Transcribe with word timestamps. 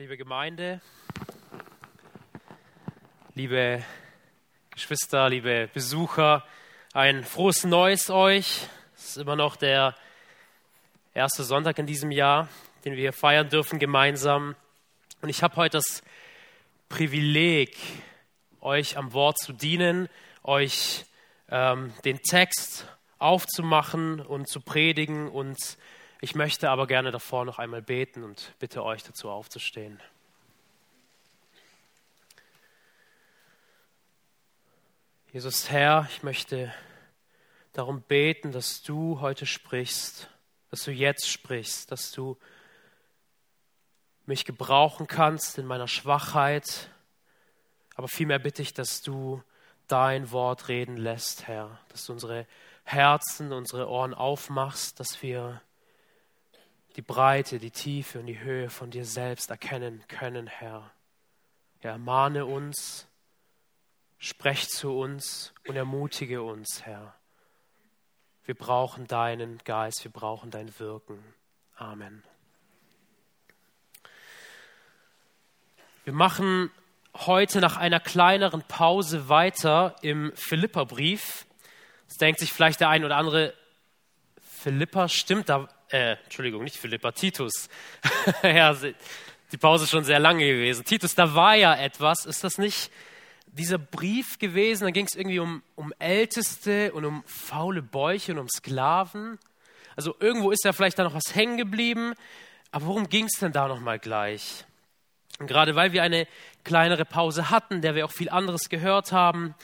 liebe 0.00 0.16
Gemeinde, 0.16 0.80
liebe 3.34 3.84
Geschwister, 4.70 5.28
liebe 5.28 5.68
Besucher, 5.74 6.46
ein 6.92 7.24
frohes 7.24 7.64
Neues 7.64 8.08
euch. 8.08 8.68
Es 8.94 9.08
ist 9.08 9.16
immer 9.16 9.34
noch 9.34 9.56
der 9.56 9.96
erste 11.14 11.42
Sonntag 11.42 11.80
in 11.80 11.86
diesem 11.86 12.12
Jahr, 12.12 12.48
den 12.84 12.94
wir 12.94 13.12
feiern 13.12 13.48
dürfen 13.48 13.80
gemeinsam. 13.80 14.54
Und 15.20 15.30
ich 15.30 15.42
habe 15.42 15.56
heute 15.56 15.78
das 15.78 16.04
Privileg, 16.88 17.76
euch 18.60 18.96
am 18.96 19.12
Wort 19.14 19.38
zu 19.38 19.52
dienen, 19.52 20.08
euch 20.44 21.06
ähm, 21.50 21.92
den 22.04 22.22
Text 22.22 22.86
aufzumachen 23.18 24.20
und 24.20 24.48
zu 24.48 24.60
predigen 24.60 25.28
und 25.28 25.58
ich 26.20 26.34
möchte 26.34 26.70
aber 26.70 26.86
gerne 26.86 27.10
davor 27.10 27.44
noch 27.44 27.58
einmal 27.58 27.82
beten 27.82 28.24
und 28.24 28.52
bitte 28.58 28.84
euch 28.84 29.02
dazu 29.04 29.30
aufzustehen. 29.30 30.00
Jesus 35.32 35.70
Herr, 35.70 36.08
ich 36.10 36.22
möchte 36.22 36.72
darum 37.72 38.02
beten, 38.02 38.50
dass 38.50 38.82
du 38.82 39.20
heute 39.20 39.46
sprichst, 39.46 40.28
dass 40.70 40.82
du 40.82 40.90
jetzt 40.90 41.28
sprichst, 41.28 41.92
dass 41.92 42.10
du 42.10 42.36
mich 44.26 44.44
gebrauchen 44.44 45.06
kannst 45.06 45.58
in 45.58 45.66
meiner 45.66 45.86
Schwachheit. 45.86 46.90
Aber 47.94 48.08
vielmehr 48.08 48.38
bitte 48.38 48.62
ich, 48.62 48.74
dass 48.74 49.02
du 49.02 49.42
dein 49.86 50.32
Wort 50.32 50.68
reden 50.68 50.96
lässt, 50.96 51.46
Herr, 51.46 51.78
dass 51.90 52.04
du 52.06 52.12
unsere 52.12 52.46
Herzen, 52.84 53.52
unsere 53.52 53.88
Ohren 53.88 54.14
aufmachst, 54.14 54.98
dass 54.98 55.22
wir 55.22 55.62
die 56.98 57.02
Breite, 57.02 57.60
die 57.60 57.70
Tiefe 57.70 58.18
und 58.18 58.26
die 58.26 58.40
Höhe 58.40 58.70
von 58.70 58.90
dir 58.90 59.04
selbst 59.04 59.50
erkennen 59.50 60.02
können, 60.08 60.48
Herr. 60.48 60.90
Ja, 61.80 61.92
ermahne 61.92 62.44
uns, 62.44 63.06
sprech 64.18 64.66
zu 64.66 64.98
uns 64.98 65.54
und 65.68 65.76
ermutige 65.76 66.42
uns, 66.42 66.82
Herr. 66.84 67.14
Wir 68.46 68.56
brauchen 68.56 69.06
deinen 69.06 69.58
Geist, 69.58 70.02
wir 70.02 70.10
brauchen 70.10 70.50
dein 70.50 70.76
Wirken. 70.80 71.22
Amen. 71.76 72.24
Wir 76.02 76.12
machen 76.12 76.72
heute 77.14 77.60
nach 77.60 77.76
einer 77.76 78.00
kleineren 78.00 78.62
Pause 78.62 79.28
weiter 79.28 79.94
im 80.02 80.32
Philipperbrief. 80.34 81.46
Jetzt 82.08 82.20
denkt 82.20 82.40
sich 82.40 82.52
vielleicht 82.52 82.80
der 82.80 82.88
ein 82.88 83.04
oder 83.04 83.18
andere, 83.18 83.54
Philippa, 84.42 85.08
stimmt, 85.08 85.48
da 85.48 85.68
äh, 85.90 86.16
Entschuldigung, 86.24 86.64
nicht 86.64 86.76
Philippa, 86.76 87.12
Titus. 87.12 87.68
ja, 88.42 88.76
die 89.52 89.56
Pause 89.56 89.84
ist 89.84 89.90
schon 89.90 90.04
sehr 90.04 90.18
lange 90.18 90.46
gewesen. 90.46 90.84
Titus, 90.84 91.14
da 91.14 91.34
war 91.34 91.54
ja 91.54 91.74
etwas. 91.74 92.26
Ist 92.26 92.44
das 92.44 92.58
nicht 92.58 92.90
dieser 93.46 93.78
Brief 93.78 94.38
gewesen? 94.38 94.84
Da 94.84 94.90
ging 94.90 95.06
es 95.06 95.14
irgendwie 95.14 95.38
um, 95.38 95.62
um 95.74 95.92
Älteste 95.98 96.92
und 96.92 97.04
um 97.04 97.24
faule 97.26 97.82
Bäuche 97.82 98.32
und 98.32 98.38
um 98.38 98.48
Sklaven. 98.48 99.38
Also 99.96 100.14
irgendwo 100.20 100.50
ist 100.50 100.64
ja 100.64 100.72
vielleicht 100.72 100.98
da 100.98 101.04
noch 101.04 101.14
was 101.14 101.34
hängen 101.34 101.56
geblieben. 101.56 102.14
Aber 102.70 102.86
worum 102.86 103.08
ging 103.08 103.24
es 103.24 103.38
denn 103.40 103.52
da 103.52 103.66
nochmal 103.66 103.98
gleich? 103.98 104.64
Und 105.38 105.46
gerade 105.46 105.74
weil 105.74 105.92
wir 105.92 106.02
eine 106.02 106.26
kleinere 106.64 107.04
Pause 107.04 107.50
hatten, 107.50 107.80
der 107.80 107.94
wir 107.94 108.04
auch 108.04 108.12
viel 108.12 108.28
anderes 108.28 108.68
gehört 108.68 109.12
haben, 109.12 109.54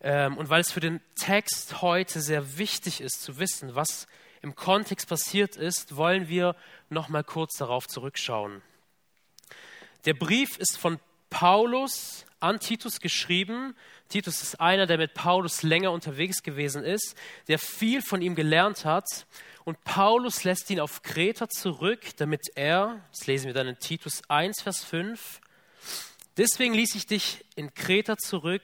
ähm, 0.00 0.36
und 0.36 0.50
weil 0.50 0.60
es 0.60 0.70
für 0.70 0.80
den 0.80 1.00
Text 1.16 1.80
heute 1.80 2.20
sehr 2.20 2.58
wichtig 2.58 3.00
ist 3.00 3.22
zu 3.22 3.38
wissen, 3.38 3.74
was 3.74 4.06
im 4.44 4.54
Kontext 4.54 5.08
passiert 5.08 5.56
ist, 5.56 5.96
wollen 5.96 6.28
wir 6.28 6.54
noch 6.90 7.08
mal 7.08 7.24
kurz 7.24 7.56
darauf 7.56 7.88
zurückschauen. 7.88 8.60
Der 10.04 10.12
Brief 10.12 10.58
ist 10.58 10.76
von 10.76 11.00
Paulus 11.30 12.26
an 12.40 12.60
Titus 12.60 13.00
geschrieben. 13.00 13.74
Titus 14.10 14.42
ist 14.42 14.60
einer, 14.60 14.84
der 14.84 14.98
mit 14.98 15.14
Paulus 15.14 15.62
länger 15.62 15.92
unterwegs 15.92 16.42
gewesen 16.42 16.84
ist, 16.84 17.16
der 17.48 17.58
viel 17.58 18.02
von 18.02 18.20
ihm 18.20 18.34
gelernt 18.34 18.84
hat. 18.84 19.06
Und 19.64 19.82
Paulus 19.82 20.44
lässt 20.44 20.68
ihn 20.68 20.78
auf 20.78 21.00
Kreta 21.00 21.48
zurück, 21.48 22.02
damit 22.18 22.42
er, 22.54 23.00
das 23.12 23.26
lesen 23.26 23.46
wir 23.46 23.54
dann 23.54 23.66
in 23.66 23.78
Titus 23.78 24.20
1, 24.28 24.60
Vers 24.60 24.84
5, 24.84 25.40
deswegen 26.36 26.74
ließ 26.74 26.94
ich 26.96 27.06
dich 27.06 27.46
in 27.56 27.72
Kreta 27.72 28.18
zurück, 28.18 28.62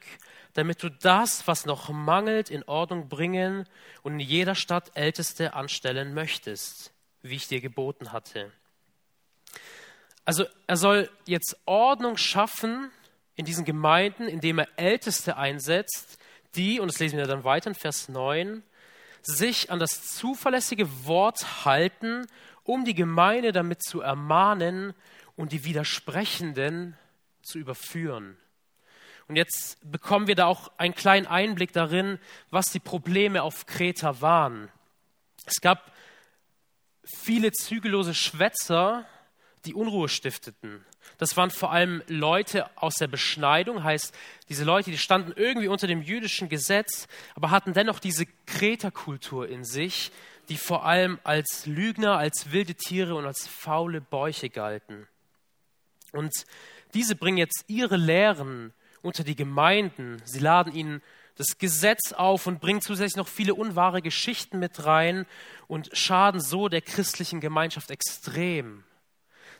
damit 0.54 0.82
du 0.82 0.90
das, 0.90 1.46
was 1.46 1.66
noch 1.66 1.88
mangelt, 1.90 2.50
in 2.50 2.64
Ordnung 2.64 3.08
bringen 3.08 3.66
und 4.02 4.14
in 4.14 4.20
jeder 4.20 4.54
Stadt 4.54 4.90
Älteste 4.94 5.54
anstellen 5.54 6.14
möchtest, 6.14 6.92
wie 7.22 7.36
ich 7.36 7.48
dir 7.48 7.60
geboten 7.60 8.12
hatte. 8.12 8.52
Also 10.24 10.44
er 10.66 10.76
soll 10.76 11.10
jetzt 11.26 11.56
Ordnung 11.66 12.16
schaffen 12.16 12.90
in 13.36 13.44
diesen 13.44 13.64
Gemeinden, 13.64 14.28
indem 14.28 14.58
er 14.58 14.68
Älteste 14.76 15.36
einsetzt, 15.36 16.18
die, 16.56 16.80
und 16.80 16.88
das 16.90 16.98
lesen 16.98 17.18
wir 17.18 17.26
dann 17.26 17.44
weiter 17.44 17.70
in 17.70 17.74
Vers 17.74 18.08
9, 18.08 18.62
sich 19.22 19.70
an 19.70 19.78
das 19.78 20.16
zuverlässige 20.16 21.06
Wort 21.06 21.64
halten, 21.64 22.26
um 22.64 22.84
die 22.84 22.94
Gemeinde 22.94 23.52
damit 23.52 23.82
zu 23.82 24.00
ermahnen 24.00 24.94
und 25.36 25.52
die 25.52 25.64
Widersprechenden 25.64 26.96
zu 27.42 27.58
überführen. 27.58 28.36
Und 29.30 29.36
jetzt 29.36 29.78
bekommen 29.88 30.26
wir 30.26 30.34
da 30.34 30.46
auch 30.46 30.72
einen 30.76 30.96
kleinen 30.96 31.28
Einblick 31.28 31.72
darin, 31.72 32.18
was 32.50 32.72
die 32.72 32.80
Probleme 32.80 33.44
auf 33.44 33.64
Kreta 33.64 34.20
waren. 34.20 34.72
Es 35.46 35.60
gab 35.60 35.92
viele 37.04 37.52
zügellose 37.52 38.12
Schwätzer, 38.12 39.06
die 39.66 39.74
Unruhe 39.74 40.08
stifteten. 40.08 40.84
Das 41.18 41.36
waren 41.36 41.52
vor 41.52 41.70
allem 41.70 42.02
Leute 42.08 42.76
aus 42.76 42.96
der 42.96 43.06
Beschneidung, 43.06 43.84
heißt, 43.84 44.12
diese 44.48 44.64
Leute, 44.64 44.90
die 44.90 44.98
standen 44.98 45.32
irgendwie 45.36 45.68
unter 45.68 45.86
dem 45.86 46.02
jüdischen 46.02 46.48
Gesetz, 46.48 47.06
aber 47.36 47.52
hatten 47.52 47.72
dennoch 47.72 48.00
diese 48.00 48.26
Kreterkultur 48.46 49.48
in 49.48 49.62
sich, 49.62 50.10
die 50.48 50.56
vor 50.56 50.84
allem 50.84 51.20
als 51.22 51.66
Lügner, 51.66 52.18
als 52.18 52.50
wilde 52.50 52.74
Tiere 52.74 53.14
und 53.14 53.26
als 53.26 53.46
faule 53.46 54.00
Bäuche 54.00 54.50
galten. 54.50 55.06
Und 56.10 56.32
diese 56.94 57.14
bringen 57.14 57.38
jetzt 57.38 57.66
ihre 57.68 57.96
Lehren 57.96 58.74
unter 59.02 59.24
die 59.24 59.36
Gemeinden. 59.36 60.20
Sie 60.24 60.38
laden 60.38 60.74
ihnen 60.74 61.02
das 61.36 61.58
Gesetz 61.58 62.12
auf 62.12 62.46
und 62.46 62.60
bringen 62.60 62.82
zusätzlich 62.82 63.16
noch 63.16 63.28
viele 63.28 63.54
unwahre 63.54 64.02
Geschichten 64.02 64.58
mit 64.58 64.84
rein 64.84 65.26
und 65.68 65.90
schaden 65.92 66.40
so 66.40 66.68
der 66.68 66.82
christlichen 66.82 67.40
Gemeinschaft 67.40 67.90
extrem. 67.90 68.84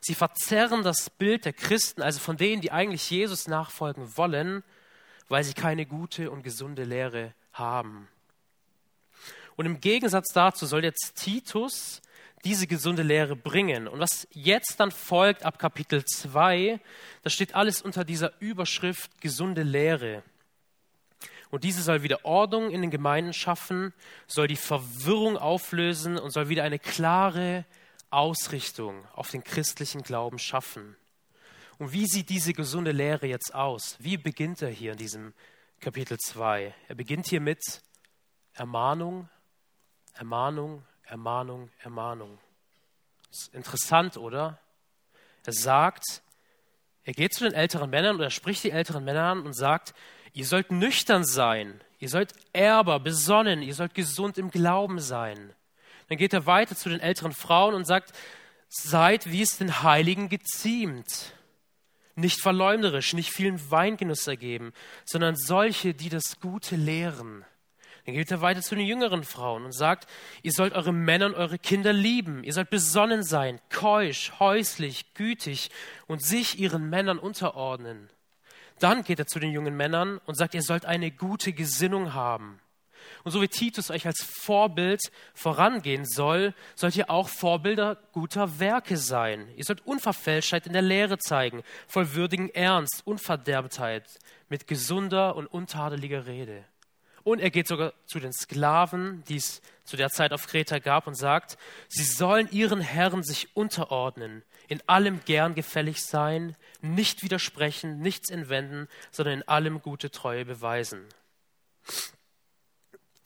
Sie 0.01 0.15
verzerren 0.15 0.83
das 0.83 1.11
Bild 1.11 1.45
der 1.45 1.53
Christen, 1.53 2.03
also 2.03 2.21
von 2.21 2.37
denen, 2.37 2.61
die 2.61 2.73
eigentlich 2.73 3.11
Jesus 3.11 3.49
nachfolgen 3.49 4.17
wollen, 4.17 4.63
weil 5.29 5.45
sie 5.45 5.55
keine 5.55 5.87
gute 5.87 6.31
und 6.31 6.43
gesunde 6.43 6.85
Lehre 6.85 7.35
haben. 7.53 8.09
Und 9.57 9.67
im 9.67 9.81
Gegensatz 9.81 10.33
dazu 10.33 10.67
soll 10.67 10.85
jetzt 10.85 11.17
Titus 11.17 12.01
diese 12.45 12.67
gesunde 12.67 13.03
Lehre 13.03 13.37
bringen. 13.37 13.87
Und 13.89 14.01
was 14.01 14.27
jetzt 14.33 14.77
dann 14.79 14.91
folgt 14.91 15.45
ab 15.45 15.59
Kapitel 15.59 16.05
2, 16.05 16.81
das 17.23 17.33
steht 17.33 17.55
alles 17.55 17.83
unter 17.83 18.05
dieser 18.05 18.33
Überschrift 18.41 19.21
gesunde 19.21 19.63
Lehre. 19.63 20.23
Und 21.51 21.65
diese 21.65 21.83
soll 21.83 22.03
wieder 22.03 22.25
Ordnung 22.25 22.71
in 22.71 22.81
den 22.81 22.91
Gemeinden 22.91 23.33
schaffen, 23.33 23.93
soll 24.27 24.47
die 24.47 24.57
Verwirrung 24.57 25.37
auflösen 25.37 26.17
und 26.17 26.31
soll 26.31 26.49
wieder 26.49 26.63
eine 26.63 26.79
klare 26.79 27.65
Ausrichtung 28.09 29.05
auf 29.15 29.31
den 29.31 29.45
christlichen 29.45 30.03
Glauben 30.03 30.39
schaffen. 30.39 30.97
Und 31.79 31.93
wie 31.93 32.07
sieht 32.07 32.29
diese 32.29 32.53
gesunde 32.53 32.93
Lehre 32.93 33.27
jetzt 33.27 33.55
aus? 33.55 33.97
Wie 33.99 34.17
beginnt 34.17 34.63
er 34.63 34.69
hier 34.69 34.93
in 34.93 34.99
diesem 34.99 35.35
Kapitel 35.81 36.19
2? 36.19 36.75
Er 36.89 36.95
beginnt 36.95 37.27
hier 37.27 37.41
mit 37.41 37.61
Ermahnung, 38.53 39.29
Ermahnung, 40.15 40.85
Ermahnung, 41.11 41.71
Ermahnung. 41.81 42.39
Das 43.31 43.43
ist 43.43 43.55
interessant, 43.55 44.17
oder? 44.17 44.61
Er 45.45 45.53
sagt, 45.53 46.23
er 47.03 47.13
geht 47.15 47.35
zu 47.35 47.43
den 47.43 47.53
älteren 47.53 47.91
Männern 47.91 48.15
oder 48.15 48.27
er 48.27 48.31
spricht 48.31 48.63
die 48.63 48.71
älteren 48.71 49.05
Männer 49.05 49.25
an 49.25 49.41
und 49.41 49.55
sagt, 49.55 49.93
ihr 50.35 50.47
sollt 50.47 50.71
nüchtern 50.71 51.25
sein, 51.25 51.81
ihr 51.99 52.09
sollt 52.09 52.33
erber, 52.53 53.01
besonnen, 53.01 53.61
ihr 53.61 53.75
sollt 53.75 53.95
gesund 53.95 54.39
im 54.39 54.53
Glauben 54.53 55.01
sein. 55.01 55.53
Dann 56.09 56.17
geht 56.17 56.33
er 56.33 56.47
weiter 56.47 56.77
zu 56.77 56.89
den 56.89 57.01
älteren 57.01 57.33
Frauen 57.33 57.75
und 57.75 57.87
sagt, 57.87 58.13
seid, 58.69 59.33
wie 59.33 59.43
es 59.43 59.59
den 59.59 59.83
Heiligen 59.83 60.29
geziemt. 60.29 61.35
Nicht 62.15 62.41
verleumderisch, 62.41 63.15
nicht 63.15 63.33
vielen 63.33 63.71
Weingenuss 63.73 64.29
ergeben, 64.29 64.73
sondern 65.05 65.35
solche, 65.35 65.93
die 65.93 66.09
das 66.09 66.39
Gute 66.41 66.77
lehren. 66.77 67.45
Dann 68.11 68.17
geht 68.17 68.33
er 68.33 68.41
weiter 68.41 68.61
zu 68.61 68.75
den 68.75 68.87
jüngeren 68.87 69.23
Frauen 69.23 69.65
und 69.65 69.71
sagt, 69.71 70.09
ihr 70.43 70.51
sollt 70.51 70.73
eure 70.73 70.93
Männer 70.93 71.27
und 71.27 71.37
eure 71.37 71.61
Kinder 71.61 71.93
lieben, 71.93 72.43
ihr 72.43 72.53
sollt 72.53 72.69
besonnen 72.69 73.23
sein, 73.23 73.61
keusch, 73.73 74.33
häuslich, 74.41 75.15
gütig 75.15 75.71
und 76.09 76.21
sich 76.21 76.59
ihren 76.59 76.91
Männern 76.91 77.21
unterordnen. 77.21 78.11
Dann 78.81 79.05
geht 79.05 79.21
er 79.21 79.29
zu 79.29 79.39
den 79.39 79.53
jungen 79.53 79.77
Männern 79.77 80.19
und 80.27 80.35
sagt, 80.35 80.55
ihr 80.55 80.63
sollt 80.63 80.87
eine 80.87 81.13
gute 81.13 81.53
Gesinnung 81.53 82.13
haben. 82.13 82.59
Und 83.23 83.31
so 83.31 83.41
wie 83.43 83.47
Titus 83.47 83.93
euch 83.93 84.09
als 84.09 84.25
Vorbild 84.25 85.03
vorangehen 85.33 86.05
soll, 86.05 86.53
sollt 86.75 86.97
ihr 86.97 87.11
auch 87.11 87.29
Vorbilder 87.29 87.97
guter 88.11 88.59
Werke 88.59 88.97
sein. 88.97 89.47
Ihr 89.55 89.63
sollt 89.63 89.87
Unverfälschtheit 89.87 90.67
in 90.67 90.73
der 90.73 90.83
Lehre 90.83 91.19
zeigen, 91.19 91.63
voll 91.87 92.13
würdigen 92.13 92.49
Ernst, 92.49 93.03
Unverderbtheit, 93.05 94.19
mit 94.49 94.67
gesunder 94.67 95.37
und 95.37 95.47
untadeliger 95.47 96.27
Rede. 96.27 96.65
Und 97.23 97.41
er 97.41 97.51
geht 97.51 97.67
sogar 97.67 97.93
zu 98.07 98.19
den 98.19 98.33
Sklaven, 98.33 99.23
die 99.29 99.37
es 99.37 99.61
zu 99.85 99.97
der 99.97 100.11
Zeit 100.11 100.33
auf 100.33 100.47
Kreta 100.47 100.79
gab, 100.79 101.07
und 101.07 101.15
sagt, 101.15 101.59
sie 101.89 102.05
sollen 102.05 102.49
ihren 102.51 102.81
Herren 102.81 103.23
sich 103.23 103.55
unterordnen, 103.57 104.43
in 104.69 104.81
allem 104.87 105.21
gern 105.25 105.55
gefällig 105.55 106.05
sein, 106.05 106.57
nicht 106.81 107.23
widersprechen, 107.23 108.01
nichts 108.01 108.31
entwenden, 108.31 108.89
sondern 109.11 109.41
in 109.41 109.49
allem 109.49 109.83
gute 109.83 110.11
Treue 110.11 110.45
beweisen. 110.45 111.07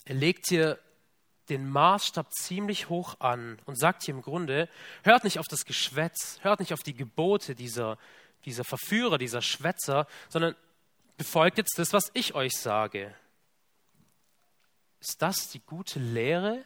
Er 0.07 0.15
legt 0.15 0.49
hier 0.49 0.79
den 1.49 1.69
Maßstab 1.69 2.33
ziemlich 2.33 2.89
hoch 2.89 3.21
an 3.21 3.59
und 3.67 3.79
sagt 3.79 4.03
hier 4.03 4.15
im 4.15 4.23
Grunde, 4.23 4.69
hört 5.03 5.25
nicht 5.25 5.39
auf 5.39 5.47
das 5.47 5.65
Geschwätz, 5.65 6.39
hört 6.43 6.61
nicht 6.61 6.73
auf 6.73 6.83
die 6.83 6.95
Gebote 6.95 7.55
dieser, 7.55 7.99
dieser 8.45 8.65
Verführer, 8.65 9.19
dieser 9.19 9.43
Schwätzer, 9.43 10.07
sondern 10.29 10.57
befolgt 11.17 11.59
jetzt 11.59 11.79
das, 11.79 11.93
was 11.93 12.11
ich 12.15 12.35
euch 12.35 12.53
sage. 12.53 13.15
Ist 15.05 15.21
das 15.21 15.51
die 15.51 15.61
gute 15.61 15.99
Lehre? 15.99 16.65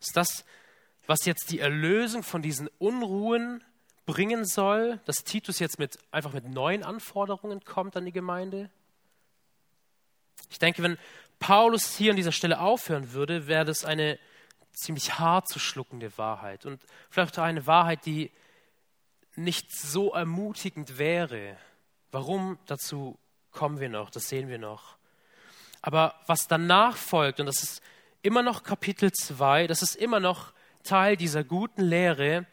Ist 0.00 0.16
das, 0.16 0.44
was 1.08 1.24
jetzt 1.24 1.50
die 1.50 1.58
Erlösung 1.58 2.22
von 2.22 2.40
diesen 2.40 2.68
Unruhen 2.78 3.64
bringen 4.06 4.44
soll, 4.44 5.00
dass 5.04 5.24
Titus 5.24 5.58
jetzt 5.58 5.80
mit, 5.80 5.98
einfach 6.12 6.32
mit 6.32 6.48
neuen 6.48 6.84
Anforderungen 6.84 7.64
kommt 7.64 7.96
an 7.96 8.04
die 8.04 8.12
Gemeinde? 8.12 8.70
Ich 10.48 10.60
denke, 10.60 10.84
wenn 10.84 10.96
Paulus 11.40 11.96
hier 11.96 12.12
an 12.12 12.16
dieser 12.16 12.30
Stelle 12.30 12.60
aufhören 12.60 13.12
würde, 13.12 13.48
wäre 13.48 13.64
das 13.64 13.84
eine 13.84 14.20
ziemlich 14.72 15.18
hart 15.18 15.48
zu 15.48 15.58
schluckende 15.58 16.16
Wahrheit 16.16 16.64
und 16.64 16.80
vielleicht 17.10 17.36
auch 17.36 17.42
eine 17.42 17.66
Wahrheit, 17.66 18.06
die 18.06 18.30
nicht 19.34 19.74
so 19.74 20.12
ermutigend 20.12 20.98
wäre. 20.98 21.56
Warum? 22.12 22.60
Dazu 22.66 23.18
kommen 23.50 23.80
wir 23.80 23.88
noch, 23.88 24.10
das 24.10 24.28
sehen 24.28 24.48
wir 24.48 24.58
noch. 24.58 24.98
Aber 25.82 26.14
was 26.26 26.46
danach 26.48 26.96
folgt, 26.96 27.40
und 27.40 27.46
das 27.46 27.62
ist 27.62 27.82
immer 28.22 28.42
noch 28.42 28.62
Kapitel 28.62 29.12
2, 29.12 29.66
das 29.66 29.82
ist 29.82 29.96
immer 29.96 30.20
noch 30.20 30.52
Teil 30.84 31.16
dieser 31.16 31.44
guten 31.44 31.82
Lehre, 31.82 32.46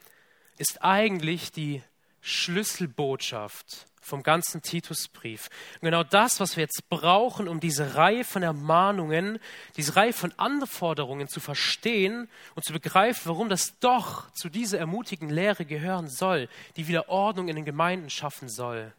ist 0.57 0.83
eigentlich 0.83 1.51
die 1.51 1.81
Schlüsselbotschaft 2.21 3.85
vom 4.01 4.23
ganzen 4.23 4.61
Titusbrief. 4.61 5.49
Und 5.75 5.85
genau 5.85 6.03
das, 6.03 6.39
was 6.39 6.57
wir 6.57 6.63
jetzt 6.63 6.89
brauchen, 6.89 7.47
um 7.47 7.59
diese 7.59 7.95
Reihe 7.95 8.23
von 8.23 8.41
Ermahnungen, 8.41 9.39
diese 9.77 9.95
Reihe 9.95 10.13
von 10.13 10.33
Anforderungen 10.37 11.27
zu 11.27 11.39
verstehen 11.39 12.27
und 12.55 12.65
zu 12.65 12.73
begreifen, 12.73 13.21
warum 13.25 13.49
das 13.49 13.77
doch 13.79 14.31
zu 14.33 14.49
dieser 14.49 14.79
ermutigen 14.79 15.29
Lehre 15.29 15.65
gehören 15.65 16.09
soll, 16.09 16.49
die 16.75 16.87
wieder 16.87 17.09
Ordnung 17.09 17.47
in 17.47 17.55
den 17.55 17.65
Gemeinden 17.65 18.09
schaffen 18.09 18.49
soll. 18.49 18.91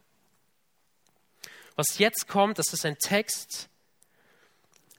Was 1.75 1.97
jetzt 1.97 2.27
kommt, 2.27 2.59
das 2.59 2.73
ist 2.73 2.85
ein 2.85 2.97
Text, 2.97 3.69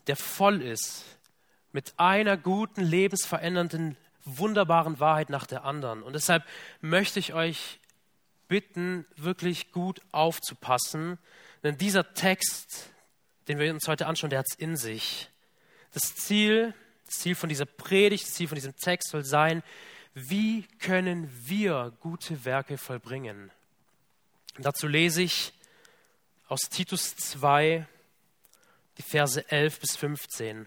der 0.06 0.16
voll 0.16 0.62
ist 0.62 1.04
mit 1.72 1.94
einer 1.96 2.36
guten, 2.36 2.82
lebensverändernden, 2.82 3.96
wunderbaren 4.24 5.00
Wahrheit 5.00 5.30
nach 5.30 5.46
der 5.46 5.64
anderen. 5.64 6.02
Und 6.02 6.12
deshalb 6.14 6.44
möchte 6.80 7.18
ich 7.18 7.34
euch 7.34 7.80
bitten, 8.48 9.06
wirklich 9.16 9.72
gut 9.72 10.00
aufzupassen, 10.12 11.18
denn 11.62 11.78
dieser 11.78 12.12
Text, 12.12 12.90
den 13.48 13.58
wir 13.58 13.72
uns 13.72 13.88
heute 13.88 14.06
anschauen, 14.06 14.30
der 14.30 14.40
hat 14.40 14.46
es 14.50 14.56
in 14.56 14.76
sich. 14.76 15.30
Das 15.92 16.14
Ziel, 16.14 16.74
das 17.06 17.20
Ziel 17.20 17.34
von 17.34 17.48
dieser 17.48 17.66
Predigt, 17.66 18.26
das 18.26 18.34
Ziel 18.34 18.48
von 18.48 18.56
diesem 18.56 18.76
Text 18.76 19.10
soll 19.10 19.24
sein, 19.24 19.62
wie 20.14 20.64
können 20.78 21.30
wir 21.46 21.92
gute 22.00 22.44
Werke 22.44 22.76
vollbringen? 22.76 23.50
Und 24.56 24.66
dazu 24.66 24.86
lese 24.86 25.22
ich 25.22 25.54
aus 26.48 26.68
Titus 26.68 27.16
2, 27.16 27.86
die 28.98 29.02
Verse 29.02 29.50
11 29.50 29.80
bis 29.80 29.96
15. 29.96 30.66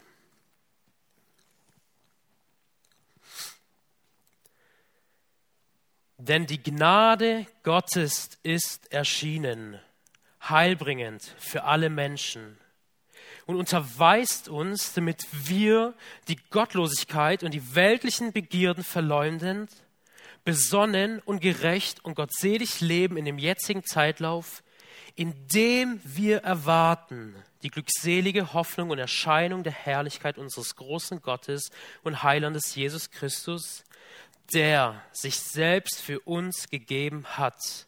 Denn 6.18 6.46
die 6.48 6.62
Gnade 6.62 7.46
Gottes 7.64 8.30
ist 8.42 8.92
erschienen, 8.92 9.80
heilbringend 10.42 11.36
für 11.38 11.66
alle 11.66 11.90
Menschen 11.90 12.58
und 13.46 13.58
unterweist 13.58 14.50
uns, 14.50 14.94
damit 14.94 15.26
wir 15.32 15.94
die 16.28 16.38
Gottlosigkeit 16.50 17.44
und 17.44 17.54
die 17.54 17.76
weltlichen 17.76 18.32
Begierden 18.32 18.84
verleumdend, 18.84 19.70
besonnen 20.44 21.20
und 21.26 21.42
gerecht 21.42 22.04
und 22.04 22.16
gottselig 22.16 22.82
leben 22.82 23.18
in 23.18 23.26
dem 23.26 23.38
jetzigen 23.38 23.84
Zeitlauf, 23.84 24.64
indem 25.16 26.00
wir 26.04 26.40
erwarten 26.44 27.36
die 27.64 27.70
glückselige 27.70 28.54
Hoffnung 28.54 28.90
und 28.90 29.00
Erscheinung 29.00 29.64
der 29.64 29.74
Herrlichkeit 29.74 30.38
unseres 30.38 30.76
großen 30.76 31.22
Gottes 31.22 31.72
und 32.04 32.24
Heilandes 32.24 32.76
Jesus 32.76 33.12
Christus, 33.12 33.84
der 34.54 35.02
sich 35.12 35.40
selbst 35.40 36.02
für 36.02 36.20
uns 36.22 36.70
gegeben 36.70 37.26
hat, 37.26 37.88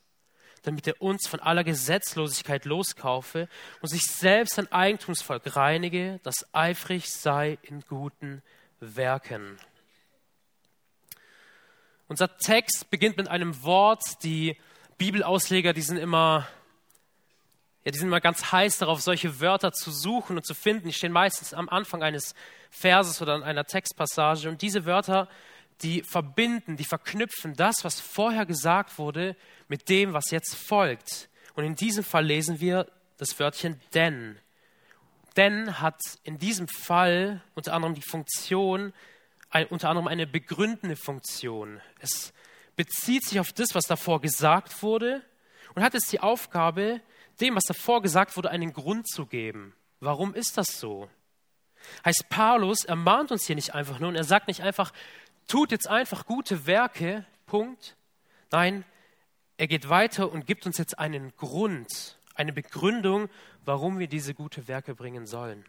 damit 0.64 0.88
er 0.88 1.02
uns 1.02 1.28
von 1.28 1.40
aller 1.40 1.64
Gesetzlosigkeit 1.64 2.66
loskaufe 2.66 3.48
und 3.82 3.90
sich 3.90 4.08
selbst 4.08 4.58
ein 4.58 4.72
Eigentumsvolk 4.72 5.56
reinige, 5.56 6.20
das 6.24 6.48
eifrig 6.54 7.12
sei 7.12 7.58
in 7.62 7.82
guten 7.82 8.42
Werken. 8.80 9.58
Unser 12.08 12.38
Text 12.38 12.90
beginnt 12.90 13.18
mit 13.18 13.28
einem 13.28 13.64
Wort, 13.64 14.24
die 14.24 14.58
Bibelausleger, 14.98 15.74
die 15.74 15.82
sind 15.82 15.98
immer 15.98 16.48
ja, 17.88 17.92
die 17.92 18.00
sind 18.00 18.10
immer 18.10 18.20
ganz 18.20 18.52
heiß 18.52 18.80
darauf, 18.80 19.00
solche 19.00 19.40
Wörter 19.40 19.72
zu 19.72 19.92
suchen 19.92 20.36
und 20.36 20.46
zu 20.46 20.54
finden. 20.54 20.90
Die 20.90 20.94
stehen 20.94 21.14
meistens 21.14 21.54
am 21.54 21.70
Anfang 21.70 22.04
eines 22.04 22.36
Verses 22.70 23.22
oder 23.22 23.42
einer 23.46 23.64
Textpassage. 23.64 24.50
Und 24.50 24.62
diese 24.62 24.86
Wörter, 24.86 25.30
die 25.84 26.04
verbinden, 26.04 26.76
die 26.76 26.84
verknüpfen 26.84 27.54
das, 27.56 27.86
was 27.86 28.02
vorher 28.02 28.46
gesagt 28.46 28.98
wurde, 28.98 29.38
mit 29.70 29.88
dem, 29.88 30.12
was 30.12 30.32
jetzt 30.32 30.54
folgt. 30.56 31.30
Und 31.54 31.64
in 31.64 31.76
diesem 31.76 32.04
Fall 32.04 32.26
lesen 32.26 32.60
wir 32.60 32.88
das 33.20 33.40
Wörtchen 33.40 33.80
denn. 33.94 34.38
Denn 35.38 35.80
hat 35.80 36.02
in 36.24 36.38
diesem 36.40 36.68
Fall 36.68 37.42
unter 37.56 37.72
anderem 37.72 37.96
die 37.96 38.02
Funktion, 38.02 38.92
ein, 39.50 39.66
unter 39.68 39.88
anderem 39.88 40.10
eine 40.10 40.28
begründende 40.28 40.98
Funktion. 40.98 41.80
Es 42.02 42.34
bezieht 42.76 43.24
sich 43.24 43.40
auf 43.40 43.54
das, 43.54 43.76
was 43.76 43.86
davor 43.86 44.20
gesagt 44.20 44.84
wurde 44.84 45.22
und 45.74 45.84
hat 45.84 45.94
jetzt 45.94 46.12
die 46.12 46.20
Aufgabe, 46.20 47.00
dem, 47.42 47.56
was 47.56 47.64
davor 47.64 48.02
gesagt 48.02 48.36
wurde, 48.36 48.50
einen 48.50 48.74
Grund 48.74 49.08
zu 49.08 49.26
geben. 49.26 49.74
Warum 50.00 50.34
ist 50.34 50.58
das 50.58 50.80
so? 50.80 51.10
Heißt, 52.06 52.30
Paulus 52.30 52.84
ermahnt 52.84 53.32
uns 53.32 53.46
hier 53.46 53.56
nicht 53.56 53.76
einfach 53.76 54.00
nur 54.00 54.10
und 54.10 54.16
er 54.16 54.24
sagt 54.24 54.48
nicht 54.48 54.62
einfach, 54.62 54.92
tut 55.48 55.72
jetzt 55.72 55.88
einfach 55.88 56.26
gute 56.26 56.66
Werke, 56.66 57.26
Punkt. 57.46 57.96
Nein, 58.52 58.84
er 59.58 59.68
geht 59.68 59.90
weiter 59.90 60.32
und 60.32 60.46
gibt 60.46 60.66
uns 60.66 60.78
jetzt 60.78 61.00
einen 61.00 61.36
Grund, 61.36 62.18
eine 62.36 62.54
Begründung, 62.54 63.30
warum 63.66 64.00
wir 64.00 64.08
diese 64.08 64.34
gute 64.34 64.68
Werke 64.68 64.96
bringen 64.96 65.26
sollen. 65.26 65.66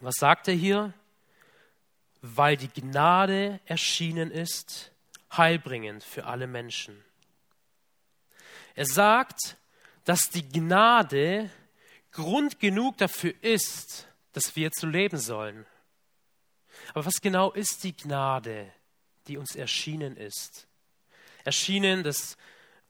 Was 0.00 0.14
sagt 0.18 0.48
er 0.48 0.54
hier? 0.54 0.92
Weil 2.20 2.56
die 2.56 2.68
Gnade 2.68 3.60
erschienen 3.66 4.30
ist, 4.30 4.92
heilbringend 5.36 6.04
für 6.04 6.26
alle 6.26 6.46
Menschen. 6.46 7.02
Er 8.74 8.86
sagt, 8.86 9.56
dass 10.04 10.30
die 10.30 10.48
Gnade 10.48 11.50
Grund 12.12 12.60
genug 12.60 12.98
dafür 12.98 13.32
ist, 13.40 14.06
dass 14.32 14.54
wir 14.54 14.70
zu 14.70 14.86
leben 14.86 15.18
sollen. 15.18 15.66
Aber 16.90 17.06
was 17.06 17.20
genau 17.20 17.52
ist 17.52 17.84
die 17.84 17.96
Gnade, 17.96 18.70
die 19.28 19.36
uns 19.38 19.56
erschienen 19.56 20.16
ist? 20.16 20.66
Erschienen, 21.44 22.02
das 22.02 22.36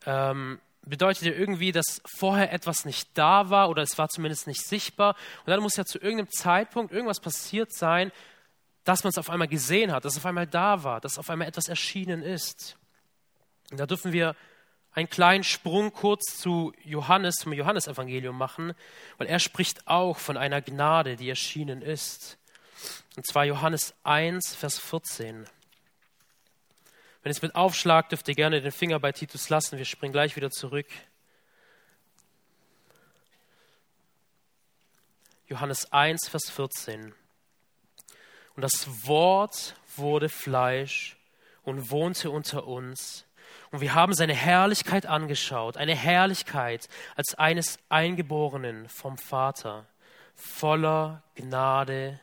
ähm, 0.07 0.61
bedeutet 0.83 1.23
ja 1.23 1.33
irgendwie, 1.33 1.73
dass 1.73 2.03
vorher 2.05 2.53
etwas 2.53 2.85
nicht 2.85 3.11
da 3.15 3.51
war 3.51 3.71
oder 3.71 3.83
es 3.83 3.97
war 3.99 4.09
zumindest 4.09 4.47
nicht 4.47 4.67
sichtbar. 4.67 5.17
Und 5.45 5.51
dann 5.51 5.61
muss 5.61 5.77
ja 5.77 5.85
zu 5.85 5.99
irgendeinem 5.99 6.31
Zeitpunkt 6.31 6.93
irgendwas 6.93 7.21
passiert 7.21 7.73
sein, 7.73 8.11
dass 8.85 9.05
man 9.05 9.11
es 9.11 9.19
auf 9.19 9.31
einmal 9.31 9.49
gesehen 9.49 9.93
hat, 9.93 10.05
dass 10.05 10.15
es 10.15 10.19
auf 10.19 10.27
einmal 10.27 10.47
da 10.47 10.83
war, 10.83 11.01
dass 11.01 11.19
auf 11.19 11.31
einmal 11.31 11.47
etwas 11.47 11.69
erschienen 11.69 12.23
ist. 12.23 12.77
Und 13.71 13.79
da 13.79 13.87
dürfen 13.87 14.13
wir 14.13 14.35
einen 14.95 15.09
kleinen 15.09 15.45
Sprung 15.45 15.93
kurz 15.93 16.39
zu 16.39 16.73
Johannes, 16.85 17.37
zum 17.37 17.53
Johannesevangelium 17.53 18.37
machen, 18.37 18.75
weil 19.19 19.27
er 19.27 19.39
spricht 19.39 19.87
auch 19.89 20.19
von 20.19 20.37
einer 20.37 20.61
Gnade, 20.61 21.17
die 21.17 21.29
erschienen 21.29 21.83
ist. 21.83 22.39
Und 23.17 23.27
zwar 23.27 23.45
Johannes 23.45 23.95
1, 24.05 24.55
Vers 24.55 24.79
14. 24.79 25.47
Wenn 27.23 27.31
es 27.31 27.43
mit 27.43 27.55
aufschlagt, 27.55 28.13
dürft 28.13 28.29
ihr 28.29 28.35
gerne 28.35 28.61
den 28.61 28.73
Finger 28.73 28.99
bei 28.99 29.13
Titus 29.13 29.49
lassen. 29.49 29.79
Wir 29.79 29.85
springen 29.85 30.13
gleich 30.13 30.37
wieder 30.37 30.51
zurück. 30.51 30.89
Johannes 35.47 35.93
1, 35.93 36.29
Vers 36.29 36.51
14. 36.51 37.15
Und 38.57 38.63
das 38.63 39.07
Wort 39.07 39.77
wurde 39.97 40.29
Fleisch 40.29 41.17
und 41.63 41.91
wohnte 41.91 42.31
unter 42.31 42.67
uns. 42.67 43.25
Und 43.71 43.81
wir 43.81 43.95
haben 43.95 44.15
seine 44.15 44.35
Herrlichkeit 44.35 45.07
angeschaut, 45.07 45.77
eine 45.77 45.95
Herrlichkeit 45.95 46.89
als 47.17 47.35
eines 47.35 47.79
Eingeborenen 47.89 48.89
vom 48.89 49.19
Vater, 49.19 49.87
voller 50.35 51.23
Gnade 51.35 52.21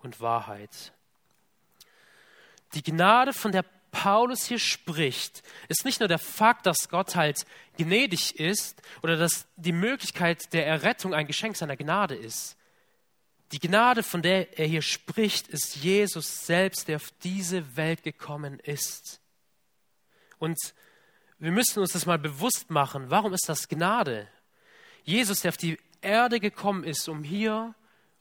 und 0.00 0.20
Wahrheit. 0.20 0.92
Die 2.74 2.82
Gnade, 2.82 3.32
von 3.32 3.52
der 3.52 3.64
Paulus 3.90 4.44
hier 4.44 4.58
spricht, 4.58 5.42
ist 5.68 5.84
nicht 5.84 6.00
nur 6.00 6.08
der 6.08 6.18
Fakt, 6.18 6.66
dass 6.66 6.88
Gott 6.88 7.16
halt 7.16 7.44
gnädig 7.76 8.38
ist 8.38 8.80
oder 9.02 9.16
dass 9.16 9.46
die 9.56 9.72
Möglichkeit 9.72 10.52
der 10.52 10.66
Errettung 10.66 11.14
ein 11.14 11.26
Geschenk 11.26 11.56
seiner 11.56 11.76
Gnade 11.76 12.14
ist. 12.14 12.56
Die 13.52 13.58
Gnade, 13.58 14.02
von 14.02 14.22
der 14.22 14.58
er 14.58 14.66
hier 14.66 14.82
spricht, 14.82 15.48
ist 15.48 15.76
Jesus 15.76 16.46
selbst, 16.46 16.86
der 16.86 16.96
auf 16.96 17.10
diese 17.24 17.76
Welt 17.76 18.04
gekommen 18.04 18.60
ist. 18.60 19.19
Und 20.40 20.58
wir 21.38 21.52
müssen 21.52 21.78
uns 21.78 21.92
das 21.92 22.06
mal 22.06 22.18
bewusst 22.18 22.70
machen. 22.70 23.10
Warum 23.10 23.32
ist 23.32 23.48
das 23.48 23.68
Gnade? 23.68 24.26
Jesus, 25.04 25.42
der 25.42 25.50
auf 25.50 25.56
die 25.56 25.78
Erde 26.00 26.40
gekommen 26.40 26.82
ist, 26.82 27.08
um 27.08 27.22
hier 27.22 27.74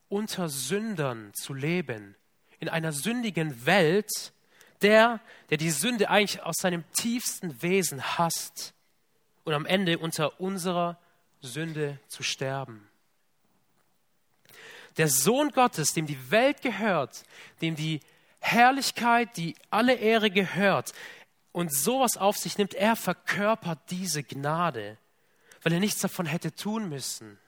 unter 0.10 0.50
Sündern 0.50 1.32
zu 1.34 1.54
leben, 1.54 2.16
in 2.60 2.70
einer 2.70 2.92
sündigen 2.92 3.66
Welt, 3.66 4.10
der, 4.82 5.22
der 5.50 5.58
die 5.58 5.72
Sünde 5.72 6.10
eigentlich 6.10 6.42
aus 6.44 6.58
seinem 6.60 6.84
tiefsten 6.94 7.62
Wesen 7.62 8.02
hasst 8.18 8.74
und 9.44 9.54
am 9.54 9.66
Ende 9.66 9.98
unter 9.98 10.40
unserer 10.40 10.98
Sünde 11.42 12.00
zu 12.08 12.22
sterben. 12.22 12.88
Der 14.98 15.08
Sohn 15.08 15.52
Gottes, 15.52 15.94
dem 15.94 16.06
die 16.06 16.32
Welt 16.32 16.62
gehört, 16.62 17.24
dem 17.62 17.76
die 17.76 18.02
Herrlichkeit, 18.40 19.38
die 19.38 19.56
alle 19.70 19.94
Ehre 19.96 20.32
gehört 20.32 20.94
und 21.52 21.74
sowas 21.74 22.18
auf 22.18 22.38
sich 22.38 22.58
nimmt, 22.58 22.74
er 22.74 22.96
verkörpert 22.96 23.80
diese 23.90 24.24
Gnade, 24.24 24.98
weil 25.64 25.74
er 25.74 25.80
nichts 25.80 26.02
davon 26.02 26.26
hätte 26.26 26.54
tun 26.54 26.90
müssen. 26.90 27.40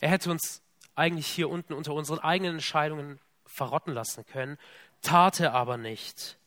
Er 0.00 0.10
hätte 0.10 0.30
uns 0.30 0.62
eigentlich 0.94 1.26
hier 1.26 1.48
unten 1.48 1.72
unter 1.72 1.94
unseren 1.94 2.18
eigenen 2.18 2.54
Entscheidungen 2.54 3.18
verrotten 3.46 3.94
lassen 3.94 4.26
können, 4.26 4.58
tat 5.00 5.40
er 5.40 5.54
aber 5.54 5.76
nicht. 5.76 6.38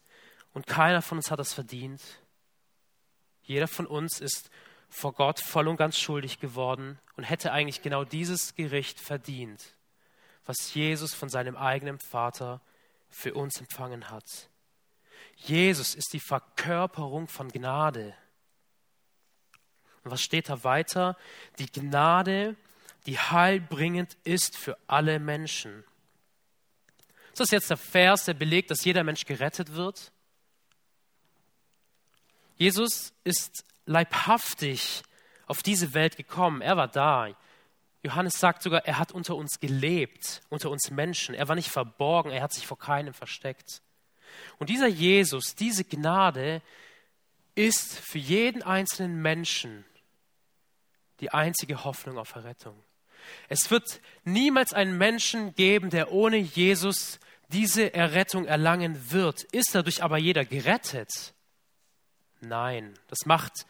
Und 0.53 0.67
keiner 0.67 1.01
von 1.01 1.17
uns 1.17 1.31
hat 1.31 1.39
es 1.39 1.53
verdient. 1.53 2.01
Jeder 3.43 3.67
von 3.67 3.85
uns 3.85 4.19
ist 4.19 4.49
vor 4.89 5.13
Gott 5.13 5.39
voll 5.39 5.67
und 5.67 5.77
ganz 5.77 5.97
schuldig 5.97 6.39
geworden 6.39 6.99
und 7.17 7.23
hätte 7.23 7.51
eigentlich 7.51 7.81
genau 7.81 8.05
dieses 8.05 8.55
Gericht 8.55 8.99
verdient, 8.99 9.75
was 10.45 10.73
Jesus 10.73 11.13
von 11.13 11.29
seinem 11.29 11.55
eigenen 11.55 11.99
Vater 11.99 12.61
für 13.09 13.33
uns 13.33 13.59
empfangen 13.59 14.09
hat. 14.09 14.49
Jesus 15.35 15.95
ist 15.95 16.13
die 16.13 16.19
Verkörperung 16.19 17.27
von 17.27 17.49
Gnade. 17.49 18.15
Und 20.03 20.11
was 20.11 20.21
steht 20.21 20.49
da 20.49 20.63
weiter? 20.63 21.17
Die 21.59 21.71
Gnade, 21.71 22.55
die 23.05 23.19
heilbringend 23.19 24.17
ist 24.23 24.57
für 24.57 24.77
alle 24.87 25.19
Menschen. 25.19 25.83
Ist 27.33 27.39
das 27.39 27.51
jetzt 27.51 27.69
der 27.69 27.77
Vers, 27.77 28.25
der 28.25 28.33
belegt, 28.33 28.71
dass 28.71 28.85
jeder 28.85 29.03
Mensch 29.03 29.25
gerettet 29.25 29.73
wird? 29.73 30.11
Jesus 32.57 33.13
ist 33.23 33.65
leibhaftig 33.85 35.03
auf 35.47 35.61
diese 35.61 35.93
Welt 35.93 36.17
gekommen. 36.17 36.61
Er 36.61 36.77
war 36.77 36.87
da. 36.87 37.27
Johannes 38.03 38.39
sagt 38.39 38.61
sogar, 38.61 38.85
er 38.85 38.99
hat 38.99 39.11
unter 39.11 39.35
uns 39.35 39.59
gelebt, 39.59 40.41
unter 40.49 40.69
uns 40.69 40.91
Menschen. 40.91 41.35
Er 41.35 41.47
war 41.47 41.55
nicht 41.55 41.69
verborgen, 41.69 42.31
er 42.31 42.43
hat 42.43 42.53
sich 42.53 42.67
vor 42.67 42.77
keinem 42.77 43.13
versteckt. 43.13 43.81
Und 44.59 44.69
dieser 44.69 44.87
Jesus, 44.87 45.55
diese 45.55 45.83
Gnade 45.83 46.61
ist 47.55 47.99
für 47.99 48.19
jeden 48.19 48.63
einzelnen 48.63 49.21
Menschen 49.21 49.85
die 51.21 51.31
einzige 51.31 51.83
Hoffnung 51.83 52.17
auf 52.17 52.35
Errettung. 52.35 52.75
Es 53.47 53.71
wird 53.71 54.01
niemals 54.23 54.73
einen 54.73 54.97
Menschen 54.97 55.55
geben, 55.55 55.89
der 55.89 56.11
ohne 56.11 56.37
Jesus 56.37 57.19
diese 57.49 57.93
Errettung 57.93 58.45
erlangen 58.45 59.11
wird. 59.11 59.43
Ist 59.43 59.73
dadurch 59.73 60.03
aber 60.03 60.17
jeder 60.17 60.45
gerettet? 60.45 61.33
Nein, 62.41 62.93
das 63.07 63.25
macht 63.25 63.65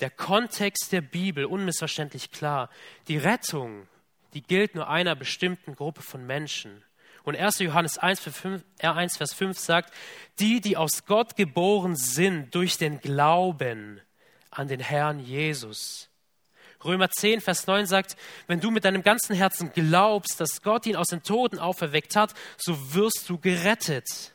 der 0.00 0.10
Kontext 0.10 0.90
der 0.92 1.00
Bibel 1.00 1.44
unmissverständlich 1.44 2.30
klar. 2.30 2.70
Die 3.08 3.18
Rettung, 3.18 3.86
die 4.34 4.42
gilt 4.42 4.74
nur 4.74 4.88
einer 4.88 5.14
bestimmten 5.14 5.76
Gruppe 5.76 6.02
von 6.02 6.26
Menschen. 6.26 6.82
Und 7.24 7.36
1. 7.36 7.60
Johannes 7.60 7.98
1, 7.98 8.20
Vers 8.20 9.34
5 9.34 9.58
sagt, 9.58 9.92
die, 10.38 10.60
die 10.60 10.76
aus 10.76 11.04
Gott 11.06 11.36
geboren 11.36 11.96
sind 11.96 12.54
durch 12.54 12.78
den 12.78 13.00
Glauben 13.00 14.00
an 14.50 14.68
den 14.68 14.80
Herrn 14.80 15.20
Jesus. 15.20 16.08
Römer 16.84 17.10
10, 17.10 17.40
Vers 17.40 17.66
9 17.66 17.86
sagt, 17.86 18.16
wenn 18.48 18.60
du 18.60 18.70
mit 18.70 18.84
deinem 18.84 19.02
ganzen 19.02 19.36
Herzen 19.36 19.72
glaubst, 19.72 20.40
dass 20.40 20.62
Gott 20.62 20.86
ihn 20.86 20.96
aus 20.96 21.08
den 21.08 21.22
Toten 21.22 21.58
auferweckt 21.58 22.16
hat, 22.16 22.34
so 22.56 22.94
wirst 22.94 23.28
du 23.28 23.38
gerettet. 23.38 24.32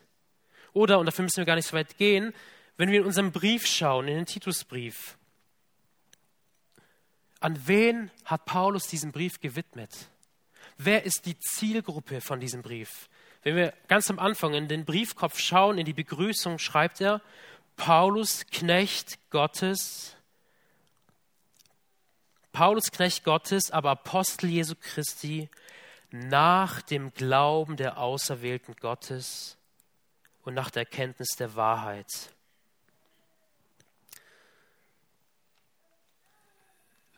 Oder, 0.72 1.00
und 1.00 1.08
dafür 1.08 1.24
müssen 1.24 1.38
wir 1.38 1.46
gar 1.46 1.56
nicht 1.56 1.68
so 1.68 1.76
weit 1.76 1.98
gehen, 1.98 2.34
wenn 2.78 2.90
wir 2.90 3.00
in 3.00 3.06
unserem 3.06 3.32
Brief 3.32 3.66
schauen, 3.66 4.08
in 4.08 4.16
den 4.16 4.26
Titusbrief, 4.26 5.18
an 7.40 7.68
wen 7.68 8.12
hat 8.26 8.46
Paulus 8.46 8.88
diesen 8.88 9.12
Brief 9.12 9.40
gewidmet? 9.40 9.92
Wer 10.78 11.04
ist 11.04 11.26
die 11.26 11.38
Zielgruppe 11.40 12.22
von 12.22 12.40
diesem 12.40 12.62
Brief? 12.62 13.10
Wenn 13.44 13.56
wir 13.56 13.74
ganz 13.88 14.10
am 14.10 14.20
Anfang 14.20 14.54
in 14.54 14.68
den 14.68 14.86
Briefkopf 14.86 15.40
schauen, 15.40 15.78
in 15.78 15.86
die 15.86 15.94
Begrüßung, 15.94 16.60
schreibt 16.60 17.02
er, 17.02 17.22
Paulus, 17.76 18.46
Knecht 18.52 19.18
Gottes, 19.30 20.16
Paulus 22.52 22.92
Knecht 22.92 23.24
Gottes, 23.24 23.72
aber 23.72 23.92
Apostel 23.92 24.50
Jesu 24.50 24.76
Christi 24.80 25.50
nach 26.12 26.82
dem 26.82 27.14
Glauben 27.14 27.78
der 27.78 27.98
Auserwählten 27.98 28.76
Gottes 28.76 29.58
und 30.44 30.54
nach 30.54 30.72
der 30.72 30.84
Erkenntnis 30.84 31.30
der 31.38 31.56
Wahrheit. 31.56 32.34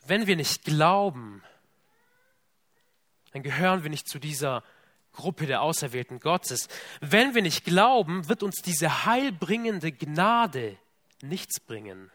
Wenn 0.06 0.28
wir 0.28 0.36
nicht 0.36 0.64
glauben, 0.64 1.44
dann 3.32 3.44
gehören 3.44 3.84
wir 3.84 3.90
nicht 3.90 4.08
zu 4.08 4.20
dieser 4.20 4.64
Gruppe 5.14 5.46
der 5.46 5.62
Auserwählten 5.62 6.20
Gottes. 6.20 6.68
Wenn 7.02 7.36
wir 7.36 7.42
nicht 7.42 7.66
glauben, 7.66 8.28
wird 8.30 8.44
uns 8.44 8.62
diese 8.62 9.06
heilbringende 9.06 9.92
Gnade 9.92 10.78
nichts 11.22 11.60
bringen. 11.60 12.12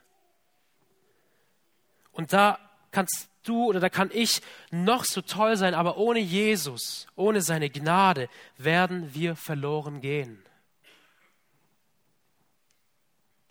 Und 2.13 2.33
da 2.33 2.59
kannst 2.93 3.29
du 3.43 3.67
oder 3.67 3.81
da 3.81 3.89
kann 3.89 4.11
ich 4.13 4.41
noch 4.71 5.05
so 5.05 5.21
toll 5.21 5.57
sein, 5.57 5.75
aber 5.75 5.97
ohne 5.99 6.21
Jesus, 6.21 7.07
ohne 7.17 7.43
seine 7.43 7.71
Gnade 7.71 8.29
werden 8.57 9.15
wir 9.15 9.37
verloren 9.37 10.01
gehen. 10.01 10.43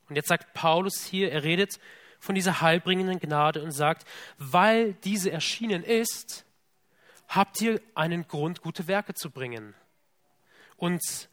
Und 0.10 0.16
jetzt 0.16 0.30
sagt 0.30 0.54
Paulus 0.54 1.04
hier, 1.04 1.32
er 1.32 1.44
redet 1.44 1.80
von 2.20 2.36
dieser 2.36 2.62
heilbringenden 2.62 3.20
Gnade 3.20 3.62
und 3.62 3.72
sagt, 3.72 4.08
weil 4.38 4.94
diese 5.04 5.32
erschienen 5.32 5.84
ist, 5.84 6.46
habt 7.36 7.62
ihr 7.62 7.82
einen 7.96 8.28
Grund, 8.28 8.62
gute 8.62 8.88
Werke 8.88 9.14
zu 9.14 9.30
bringen. 9.30 9.74
Und 10.78 11.30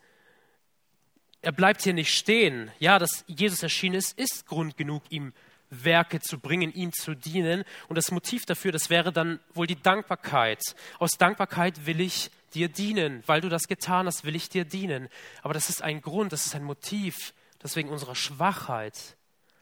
er 1.42 1.52
bleibt 1.52 1.82
hier 1.82 1.94
nicht 1.94 2.14
stehen. 2.14 2.70
Ja, 2.78 2.98
dass 2.98 3.24
Jesus 3.26 3.62
erschienen 3.62 3.96
ist, 3.96 4.18
ist 4.18 4.46
Grund 4.46 4.76
genug, 4.76 5.02
ihm 5.10 5.32
Werke 5.70 6.20
zu 6.20 6.38
bringen, 6.38 6.72
ihm 6.72 6.92
zu 6.92 7.14
dienen. 7.14 7.64
Und 7.88 7.96
das 7.96 8.10
Motiv 8.10 8.44
dafür, 8.44 8.72
das 8.72 8.90
wäre 8.90 9.12
dann 9.12 9.40
wohl 9.54 9.66
die 9.66 9.80
Dankbarkeit. 9.80 10.60
Aus 10.98 11.12
Dankbarkeit 11.12 11.86
will 11.86 12.00
ich 12.00 12.30
dir 12.54 12.68
dienen. 12.68 13.22
Weil 13.26 13.40
du 13.40 13.48
das 13.48 13.68
getan 13.68 14.06
hast, 14.06 14.24
will 14.24 14.36
ich 14.36 14.48
dir 14.48 14.64
dienen. 14.64 15.08
Aber 15.42 15.54
das 15.54 15.68
ist 15.68 15.82
ein 15.82 16.02
Grund, 16.02 16.32
das 16.32 16.46
ist 16.46 16.54
ein 16.54 16.64
Motiv, 16.64 17.32
das 17.60 17.76
wegen 17.76 17.88
unserer 17.88 18.14
Schwachheit 18.14 19.16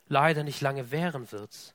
leider 0.08 0.42
nicht 0.42 0.60
lange 0.60 0.90
währen 0.90 1.30
wird. 1.30 1.74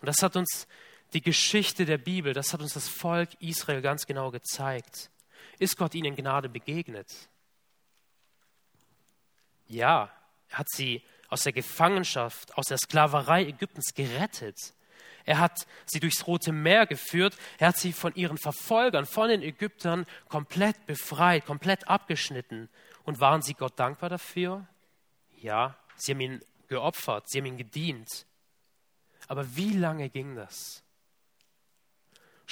Und 0.00 0.06
das 0.06 0.22
hat 0.22 0.36
uns 0.36 0.66
die 1.12 1.22
Geschichte 1.22 1.84
der 1.84 1.98
Bibel, 1.98 2.32
das 2.32 2.52
hat 2.52 2.60
uns 2.60 2.74
das 2.74 2.88
Volk 2.88 3.30
Israel 3.40 3.82
ganz 3.82 4.06
genau 4.06 4.30
gezeigt. 4.30 5.10
Ist 5.58 5.76
Gott 5.76 5.94
ihnen 5.94 6.16
Gnade 6.16 6.48
begegnet? 6.48 7.28
Ja, 9.66 10.10
er 10.48 10.58
hat 10.58 10.68
sie 10.70 11.02
aus 11.28 11.42
der 11.42 11.52
Gefangenschaft, 11.52 12.56
aus 12.56 12.66
der 12.66 12.78
Sklaverei 12.78 13.44
Ägyptens 13.46 13.94
gerettet. 13.94 14.74
Er 15.24 15.38
hat 15.38 15.66
sie 15.86 16.00
durchs 16.00 16.26
Rote 16.26 16.50
Meer 16.52 16.86
geführt. 16.86 17.36
Er 17.58 17.68
hat 17.68 17.76
sie 17.76 17.92
von 17.92 18.14
ihren 18.14 18.38
Verfolgern, 18.38 19.06
von 19.06 19.28
den 19.28 19.42
Ägyptern 19.42 20.06
komplett 20.28 20.86
befreit, 20.86 21.46
komplett 21.46 21.86
abgeschnitten. 21.88 22.68
Und 23.04 23.20
waren 23.20 23.42
sie 23.42 23.54
Gott 23.54 23.78
dankbar 23.78 24.10
dafür? 24.10 24.66
Ja, 25.36 25.76
sie 25.96 26.12
haben 26.12 26.20
ihn 26.20 26.40
geopfert, 26.68 27.28
sie 27.28 27.38
haben 27.38 27.46
ihn 27.46 27.58
gedient. 27.58 28.26
Aber 29.28 29.56
wie 29.56 29.76
lange 29.76 30.08
ging 30.08 30.34
das? 30.34 30.82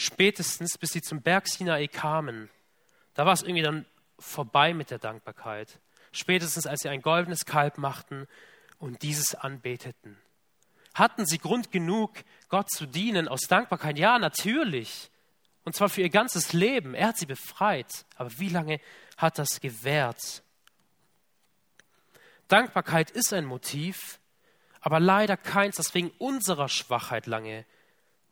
Spätestens, 0.00 0.78
bis 0.78 0.90
sie 0.90 1.02
zum 1.02 1.22
Berg 1.22 1.48
Sinai 1.48 1.88
kamen, 1.88 2.48
da 3.14 3.26
war 3.26 3.32
es 3.32 3.42
irgendwie 3.42 3.64
dann 3.64 3.84
vorbei 4.16 4.72
mit 4.72 4.92
der 4.92 5.00
Dankbarkeit. 5.00 5.80
Spätestens 6.12 6.68
als 6.68 6.82
sie 6.82 6.88
ein 6.88 7.02
goldenes 7.02 7.46
Kalb 7.46 7.78
machten 7.78 8.28
und 8.78 9.02
dieses 9.02 9.34
anbeteten. 9.34 10.16
Hatten 10.94 11.26
sie 11.26 11.38
Grund 11.38 11.72
genug, 11.72 12.12
Gott 12.48 12.70
zu 12.70 12.86
dienen 12.86 13.26
aus 13.26 13.40
Dankbarkeit? 13.48 13.98
Ja, 13.98 14.20
natürlich. 14.20 15.10
Und 15.64 15.74
zwar 15.74 15.88
für 15.88 16.02
ihr 16.02 16.10
ganzes 16.10 16.52
Leben. 16.52 16.94
Er 16.94 17.08
hat 17.08 17.18
sie 17.18 17.26
befreit. 17.26 18.06
Aber 18.14 18.30
wie 18.38 18.50
lange 18.50 18.78
hat 19.16 19.36
das 19.36 19.60
gewährt? 19.60 20.44
Dankbarkeit 22.46 23.10
ist 23.10 23.32
ein 23.32 23.46
Motiv, 23.46 24.20
aber 24.80 25.00
leider 25.00 25.36
keins, 25.36 25.74
das 25.74 25.92
wegen 25.92 26.12
unserer 26.18 26.68
Schwachheit 26.68 27.26
lange 27.26 27.66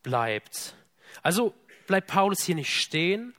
bleibt. 0.04 0.76
Also 1.22 1.54
bleibt 1.86 2.08
Paulus 2.08 2.42
hier 2.42 2.54
nicht 2.54 2.74
stehen. 2.74 3.34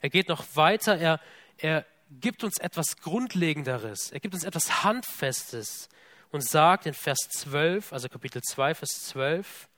Er 0.00 0.10
geht 0.10 0.28
noch 0.28 0.44
weiter. 0.54 0.96
Er, 0.96 1.20
er 1.58 1.84
gibt 2.20 2.44
uns 2.44 2.58
etwas 2.58 2.96
Grundlegenderes. 2.96 4.10
Er 4.10 4.20
gibt 4.20 4.34
uns 4.34 4.44
etwas 4.44 4.84
Handfestes 4.84 5.88
und 6.30 6.42
sagt 6.44 6.86
in 6.86 6.94
Vers 6.94 7.18
12, 7.30 7.92
also 7.92 8.08
Kapitel 8.08 8.42
2, 8.42 8.74
Vers 8.74 9.06
12, 9.08 9.68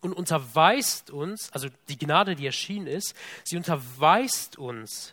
und 0.00 0.12
unterweist 0.12 1.10
uns, 1.10 1.50
also 1.52 1.68
die 1.88 1.98
Gnade, 1.98 2.36
die 2.36 2.46
erschienen 2.46 2.86
ist, 2.86 3.14
sie 3.44 3.56
unterweist 3.56 4.56
uns, 4.56 5.12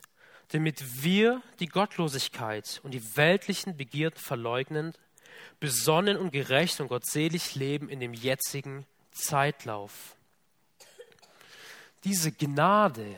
damit 0.49 1.03
wir 1.03 1.41
die 1.59 1.67
Gottlosigkeit 1.67 2.79
und 2.83 2.93
die 2.93 3.17
weltlichen 3.17 3.77
Begierden 3.77 4.19
verleugnend, 4.19 4.99
besonnen 5.59 6.17
und 6.17 6.31
gerecht 6.31 6.79
und 6.81 6.89
gottselig 6.89 7.55
leben 7.55 7.89
in 7.89 7.99
dem 7.99 8.13
jetzigen 8.13 8.85
Zeitlauf. 9.11 10.14
Diese 12.05 12.31
Gnade, 12.31 13.15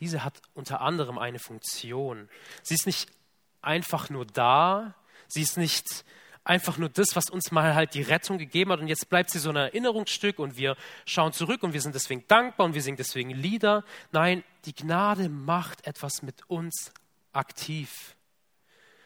diese 0.00 0.24
hat 0.24 0.40
unter 0.54 0.80
anderem 0.80 1.18
eine 1.18 1.38
Funktion. 1.38 2.28
Sie 2.62 2.74
ist 2.74 2.86
nicht 2.86 3.08
einfach 3.60 4.10
nur 4.10 4.24
da, 4.24 4.94
sie 5.28 5.42
ist 5.42 5.58
nicht 5.58 6.04
einfach 6.44 6.76
nur 6.78 6.88
das, 6.88 7.16
was 7.16 7.30
uns 7.30 7.50
mal 7.50 7.74
halt 7.74 7.94
die 7.94 8.02
Rettung 8.02 8.38
gegeben 8.38 8.70
hat 8.70 8.80
und 8.80 8.88
jetzt 8.88 9.08
bleibt 9.08 9.30
sie 9.30 9.38
so 9.38 9.50
ein 9.50 9.56
Erinnerungsstück 9.56 10.38
und 10.38 10.56
wir 10.56 10.76
schauen 11.06 11.32
zurück 11.32 11.62
und 11.62 11.72
wir 11.72 11.80
sind 11.80 11.94
deswegen 11.94 12.24
dankbar 12.28 12.66
und 12.66 12.74
wir 12.74 12.82
singen 12.82 12.98
deswegen 12.98 13.30
Lieder. 13.30 13.84
Nein, 14.12 14.44
die 14.66 14.74
Gnade 14.74 15.28
macht 15.28 15.86
etwas 15.86 16.22
mit 16.22 16.48
uns 16.48 16.92
aktiv. 17.32 18.13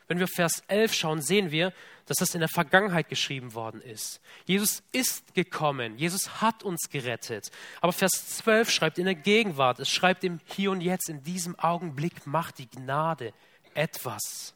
Wenn 0.09 0.19
wir 0.19 0.27
Vers 0.27 0.63
11 0.69 0.95
schauen, 0.95 1.21
sehen 1.21 1.51
wir, 1.51 1.73
dass 2.07 2.17
das 2.17 2.35
in 2.35 2.41
der 2.41 2.49
Vergangenheit 2.49 3.11
geschrieben 3.11 3.53
worden 3.53 3.83
ist. 3.83 4.21
Jesus 4.47 4.83
ist 4.91 5.35
gekommen, 5.35 5.99
Jesus 5.99 6.41
hat 6.41 6.63
uns 6.63 6.89
gerettet. 6.89 7.51
Aber 7.83 7.93
Vers 7.93 8.39
12 8.39 8.71
schreibt 8.71 8.99
in 8.99 9.05
der 9.05 9.15
Gegenwart, 9.15 9.79
es 9.79 9.91
schreibt 9.91 10.25
im 10.25 10.41
Hier 10.47 10.71
und 10.71 10.81
Jetzt, 10.81 11.11
in 11.11 11.23
diesem 11.23 11.59
Augenblick 11.59 12.27
macht 12.27 12.59
die 12.59 12.69
Gnade 12.69 13.35
etwas. 13.75 14.55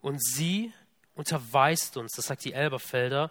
Und 0.00 0.22
sie 0.22 0.72
unterweist 1.14 1.96
uns, 1.96 2.12
das 2.16 2.26
sagt 2.26 2.44
die 2.44 2.52
Elberfelder. 2.52 3.30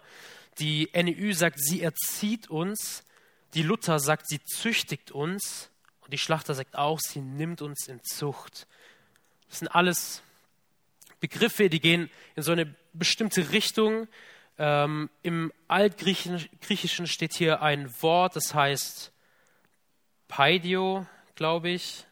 Die 0.58 0.88
NEU 0.94 1.32
sagt, 1.34 1.60
sie 1.60 1.82
erzieht 1.82 2.48
uns. 2.48 3.04
Die 3.52 3.62
Luther 3.62 3.98
sagt, 3.98 4.28
sie 4.28 4.42
züchtigt 4.42 5.12
uns. 5.12 5.70
Und 6.00 6.12
die 6.12 6.18
Schlachter 6.18 6.54
sagt 6.54 6.76
auch, 6.76 6.98
sie 7.00 7.20
nimmt 7.20 7.60
uns 7.60 7.86
in 7.86 8.02
Zucht. 8.02 8.66
Das 9.48 9.60
sind 9.60 9.68
alles 9.68 10.23
Begriffe, 11.28 11.70
die 11.70 11.80
gehen 11.80 12.10
in 12.36 12.42
so 12.42 12.52
eine 12.52 12.74
bestimmte 12.92 13.50
Richtung. 13.50 14.08
Ähm, 14.58 15.08
Im 15.22 15.54
Altgriechischen 15.68 17.06
steht 17.06 17.32
hier 17.32 17.62
ein 17.62 17.90
Wort, 18.02 18.36
das 18.36 18.52
heißt 18.52 19.10
Paidio, 20.28 21.06
glaube 21.34 21.70
ich. 21.70 22.04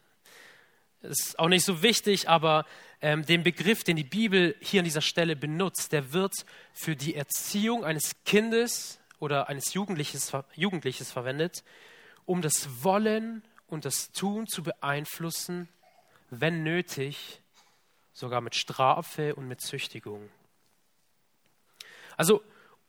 Ist 1.03 1.39
auch 1.39 1.49
nicht 1.49 1.63
so 1.63 1.83
wichtig, 1.83 2.31
aber 2.31 2.65
ähm, 3.03 3.27
den 3.27 3.43
Begriff, 3.43 3.85
den 3.85 3.97
die 3.97 4.05
Bibel 4.05 4.57
hier 4.61 4.81
an 4.81 4.87
dieser 4.87 5.03
Stelle 5.03 5.37
benutzt, 5.37 5.93
der 5.93 6.15
wird 6.15 6.33
für 6.73 6.97
die 6.97 7.15
Erziehung 7.15 7.85
eines 7.85 8.25
Kindes 8.25 8.99
oder 9.19 9.51
eines 9.51 9.75
Jugendliches, 9.75 10.33
Jugendliches 10.55 11.13
verwendet, 11.13 11.65
um 12.25 12.41
das 12.41 12.83
Wollen 12.83 13.43
und 13.67 13.85
das 13.85 14.11
Tun 14.13 14.47
zu 14.47 14.63
beeinflussen, 14.63 15.69
wenn 16.31 16.63
nötig, 16.63 17.42
sogar 18.13 18.41
mit 18.41 18.55
Strafe 18.55 19.35
und 19.35 19.49
mit 19.49 19.61
Züchtigung. 19.61 20.29
Also 22.17 22.43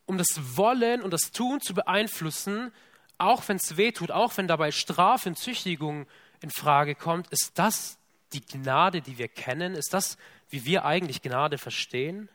um 0.06 0.18
das 0.18 0.58
Wollen 0.58 1.02
und 1.02 1.12
das 1.12 1.32
Tun 1.32 1.62
zu 1.62 1.74
beeinflussen, 1.74 2.72
auch 3.18 3.48
wenn 3.48 3.58
es 3.58 3.78
weh 3.78 3.92
tut, 3.92 4.12
auch 4.12 4.36
wenn 4.38 4.48
dabei 4.48 4.72
Strafe 4.72 5.30
und 5.30 5.38
Züchtigung 5.38 6.08
in 6.42 6.52
Frage 6.52 6.96
kommt, 6.96 7.28
ist 7.30 7.52
das 7.56 7.98
die 8.34 8.46
Gnade, 8.46 9.02
die 9.02 9.18
wir 9.18 9.28
kennen? 9.28 9.76
Ist 9.76 9.94
das, 9.94 10.18
wie 10.50 10.66
wir 10.66 10.86
eigentlich 10.86 11.22
Gnade 11.22 11.58
verstehen? 11.58 12.28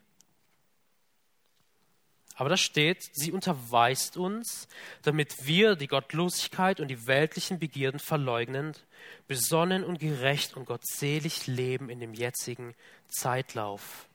Aber 2.38 2.48
da 2.48 2.56
steht, 2.56 3.02
sie 3.14 3.32
unterweist 3.32 4.16
uns, 4.16 4.68
damit 5.02 5.44
wir 5.48 5.74
die 5.74 5.88
Gottlosigkeit 5.88 6.78
und 6.78 6.86
die 6.86 7.08
weltlichen 7.08 7.58
Begierden 7.58 7.98
verleugnend, 7.98 8.86
besonnen 9.26 9.82
und 9.82 9.98
gerecht 9.98 10.56
und 10.56 10.64
gottselig 10.64 11.48
leben 11.48 11.90
in 11.90 11.98
dem 11.98 12.14
jetzigen 12.14 12.76
Zeitlauf. 13.08 14.06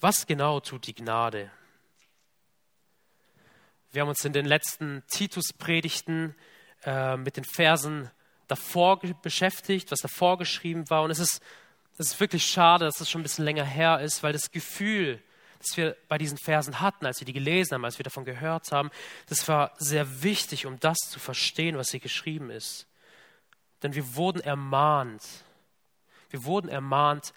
Was 0.00 0.26
genau 0.26 0.60
tut 0.60 0.86
die 0.86 0.94
Gnade? 0.94 1.50
Wir 3.92 4.00
haben 4.00 4.08
uns 4.08 4.24
in 4.24 4.32
den 4.32 4.46
letzten 4.46 5.02
Titus-Predigten 5.08 6.34
äh, 6.84 7.18
mit 7.18 7.36
den 7.36 7.44
Versen 7.44 8.10
davor 8.48 9.00
beschäftigt, 9.00 9.90
was 9.90 9.98
davor 9.98 10.38
geschrieben 10.38 10.88
war. 10.88 11.02
Und 11.02 11.10
es 11.10 11.18
ist, 11.18 11.42
es 11.98 12.12
ist 12.12 12.20
wirklich 12.20 12.46
schade, 12.46 12.86
dass 12.86 13.02
es 13.02 13.10
schon 13.10 13.20
ein 13.20 13.24
bisschen 13.24 13.44
länger 13.44 13.66
her 13.66 14.00
ist, 14.00 14.22
weil 14.22 14.32
das 14.32 14.50
Gefühl, 14.50 15.22
das 15.66 15.76
wir 15.76 15.96
bei 16.08 16.18
diesen 16.18 16.38
Versen 16.38 16.80
hatten, 16.80 17.06
als 17.06 17.20
wir 17.20 17.24
die 17.26 17.32
gelesen 17.32 17.74
haben, 17.74 17.84
als 17.84 17.98
wir 17.98 18.04
davon 18.04 18.24
gehört 18.24 18.70
haben, 18.72 18.90
das 19.28 19.46
war 19.48 19.72
sehr 19.78 20.22
wichtig, 20.22 20.66
um 20.66 20.78
das 20.80 20.98
zu 20.98 21.18
verstehen, 21.18 21.76
was 21.76 21.90
hier 21.90 22.00
geschrieben 22.00 22.50
ist. 22.50 22.86
Denn 23.82 23.94
wir 23.94 24.14
wurden 24.14 24.40
ermahnt, 24.40 25.22
wir 26.30 26.44
wurden 26.44 26.68
ermahnt, 26.68 27.34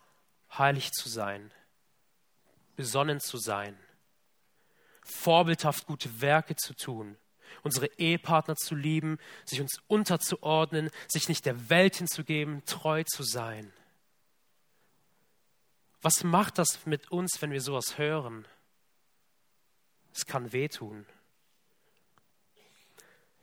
heilig 0.57 0.91
zu 0.91 1.09
sein, 1.09 1.51
besonnen 2.75 3.19
zu 3.19 3.37
sein, 3.37 3.77
vorbildhaft 5.03 5.85
gute 5.85 6.21
Werke 6.21 6.55
zu 6.55 6.73
tun, 6.73 7.17
unsere 7.63 7.87
Ehepartner 7.97 8.55
zu 8.55 8.75
lieben, 8.75 9.17
sich 9.45 9.61
uns 9.61 9.79
unterzuordnen, 9.87 10.89
sich 11.07 11.27
nicht 11.29 11.45
der 11.45 11.69
Welt 11.69 11.97
hinzugeben, 11.97 12.63
treu 12.65 13.03
zu 13.03 13.23
sein. 13.23 13.73
Was 16.01 16.23
macht 16.23 16.57
das 16.57 16.85
mit 16.85 17.11
uns, 17.11 17.41
wenn 17.41 17.51
wir 17.51 17.61
sowas 17.61 17.97
hören? 17.97 18.45
Es 20.13 20.25
kann 20.25 20.53
wehtun. 20.53 21.05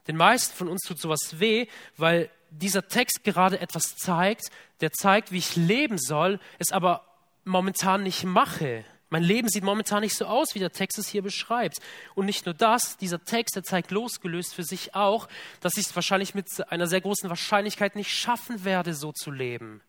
Den 0.07 0.17
meisten 0.17 0.57
von 0.57 0.69
uns 0.69 0.83
tut 0.83 1.01
sowas 1.01 1.41
weh, 1.41 1.67
weil 1.97 2.31
dieser 2.51 2.87
Text 2.89 3.25
gerade 3.25 3.61
etwas 3.61 3.97
zeigt, 3.97 4.51
der 4.81 4.93
zeigt, 4.93 5.33
wie 5.33 5.39
ich 5.39 5.57
leben 5.57 5.99
soll, 5.99 6.39
es 6.59 6.73
aber 6.73 7.05
momentan 7.45 8.03
nicht 8.03 8.25
mache. 8.25 8.85
Mein 9.09 9.23
Leben 9.23 9.49
sieht 9.49 9.65
momentan 9.65 10.01
nicht 10.01 10.17
so 10.17 10.27
aus, 10.27 10.55
wie 10.55 10.59
der 10.59 10.73
Text 10.73 10.99
es 10.99 11.09
hier 11.09 11.23
beschreibt. 11.23 11.79
Und 12.15 12.27
nicht 12.27 12.45
nur 12.45 12.55
das, 12.55 12.97
dieser 12.97 13.23
Text, 13.23 13.55
der 13.55 13.63
zeigt 13.63 13.91
losgelöst 13.91 14.55
für 14.55 14.65
sich 14.65 14.95
auch, 14.95 15.29
dass 15.61 15.77
ich 15.77 15.87
es 15.87 15.95
wahrscheinlich 15.95 16.35
mit 16.35 16.49
einer 16.71 16.89
sehr 16.89 17.01
großen 17.01 17.29
Wahrscheinlichkeit 17.29 17.95
nicht 17.95 18.11
schaffen 18.11 18.65
werde, 18.65 18.95
so 18.95 19.13
zu 19.13 19.31
leben. 19.31 19.81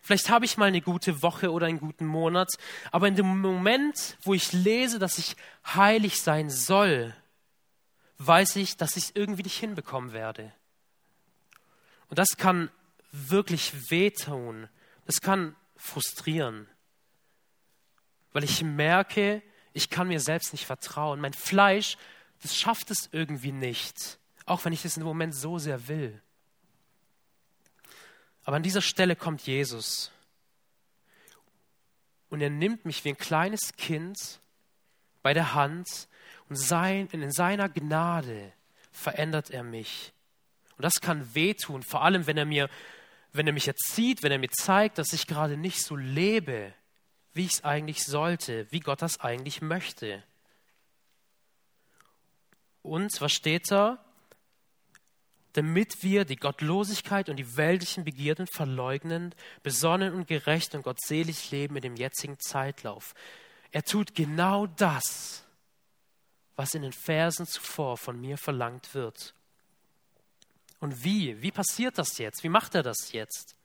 Vielleicht 0.00 0.30
habe 0.30 0.44
ich 0.44 0.56
mal 0.56 0.66
eine 0.66 0.80
gute 0.80 1.22
Woche 1.22 1.52
oder 1.52 1.66
einen 1.66 1.80
guten 1.80 2.06
Monat, 2.06 2.48
aber 2.90 3.08
in 3.08 3.16
dem 3.16 3.40
Moment, 3.40 4.16
wo 4.22 4.34
ich 4.34 4.52
lese, 4.52 4.98
dass 4.98 5.18
ich 5.18 5.36
heilig 5.66 6.22
sein 6.22 6.48
soll, 6.50 7.14
weiß 8.18 8.56
ich, 8.56 8.76
dass 8.76 8.96
ich 8.96 9.04
es 9.04 9.10
irgendwie 9.14 9.42
nicht 9.42 9.58
hinbekommen 9.58 10.12
werde. 10.12 10.52
Und 12.08 12.18
das 12.18 12.36
kann 12.36 12.70
wirklich 13.10 13.90
wehtun. 13.90 14.68
Das 15.04 15.20
kann 15.20 15.56
frustrieren 15.76 16.68
weil 18.32 18.44
ich 18.44 18.62
merke, 18.62 19.42
ich 19.72 19.90
kann 19.90 20.08
mir 20.08 20.20
selbst 20.20 20.52
nicht 20.52 20.66
vertrauen. 20.66 21.20
Mein 21.20 21.32
Fleisch, 21.32 21.96
das 22.42 22.56
schafft 22.56 22.90
es 22.90 23.08
irgendwie 23.12 23.52
nicht, 23.52 24.18
auch 24.46 24.64
wenn 24.64 24.72
ich 24.72 24.84
es 24.84 24.96
im 24.96 25.04
Moment 25.04 25.34
so 25.34 25.58
sehr 25.58 25.88
will. 25.88 26.20
Aber 28.44 28.56
an 28.56 28.62
dieser 28.62 28.82
Stelle 28.82 29.16
kommt 29.16 29.46
Jesus 29.46 30.10
und 32.28 32.40
er 32.40 32.50
nimmt 32.50 32.84
mich 32.84 33.04
wie 33.04 33.10
ein 33.10 33.18
kleines 33.18 33.74
Kind 33.76 34.40
bei 35.22 35.34
der 35.34 35.54
Hand 35.54 36.08
und 36.48 36.56
sein, 36.56 37.08
in 37.12 37.30
seiner 37.30 37.68
Gnade 37.68 38.52
verändert 38.90 39.50
er 39.50 39.62
mich. 39.62 40.12
Und 40.76 40.82
das 40.82 41.00
kann 41.00 41.34
wehtun, 41.34 41.82
vor 41.82 42.02
allem 42.02 42.26
wenn 42.26 42.36
er 42.36 42.44
mir, 42.44 42.68
wenn 43.32 43.46
er 43.46 43.52
mich 43.52 43.68
erzieht, 43.68 44.22
wenn 44.22 44.32
er 44.32 44.38
mir 44.38 44.50
zeigt, 44.50 44.98
dass 44.98 45.12
ich 45.12 45.26
gerade 45.26 45.56
nicht 45.56 45.82
so 45.82 45.94
lebe, 45.94 46.74
wie 47.34 47.44
ich 47.44 47.52
es 47.52 47.64
eigentlich 47.64 48.04
sollte, 48.04 48.66
wie 48.70 48.80
Gott 48.80 49.02
das 49.02 49.20
eigentlich 49.20 49.62
möchte. 49.62 50.22
Und 52.82 53.20
was 53.20 53.32
steht 53.32 53.70
da? 53.70 54.04
Damit 55.52 56.02
wir 56.02 56.24
die 56.24 56.36
Gottlosigkeit 56.36 57.28
und 57.28 57.36
die 57.36 57.56
weltlichen 57.56 58.04
Begierden 58.04 58.46
verleugnen, 58.46 59.34
besonnen 59.62 60.14
und 60.14 60.26
gerecht 60.26 60.74
und 60.74 60.82
gottselig 60.82 61.50
leben 61.50 61.76
in 61.76 61.82
dem 61.82 61.96
jetzigen 61.96 62.38
Zeitlauf. 62.38 63.14
Er 63.70 63.84
tut 63.84 64.14
genau 64.14 64.66
das, 64.66 65.44
was 66.56 66.74
in 66.74 66.82
den 66.82 66.92
Versen 66.92 67.46
zuvor 67.46 67.96
von 67.96 68.20
mir 68.20 68.38
verlangt 68.38 68.94
wird. 68.94 69.34
Und 70.80 71.04
wie? 71.04 71.40
Wie 71.40 71.52
passiert 71.52 71.98
das 71.98 72.18
jetzt? 72.18 72.42
Wie 72.42 72.48
macht 72.48 72.74
er 72.74 72.82
das 72.82 73.12
jetzt? 73.12 73.56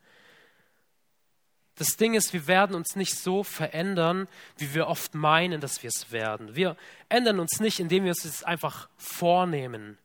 Das 1.74 1.96
Ding 1.96 2.14
ist, 2.14 2.32
wir 2.32 2.46
werden 2.48 2.74
uns 2.74 2.96
nicht 2.96 3.14
so 3.14 3.44
verändern, 3.44 4.26
wie 4.56 4.74
wir 4.74 4.88
oft 4.88 5.14
meinen, 5.14 5.60
dass 5.60 5.82
wir 5.82 5.88
es 5.94 6.10
werden. 6.10 6.56
Wir 6.56 6.76
ändern 7.08 7.38
uns 7.38 7.60
nicht, 7.60 7.78
indem 7.78 8.04
wir 8.04 8.12
es 8.12 8.42
einfach 8.42 8.88
vornehmen, 8.96 9.96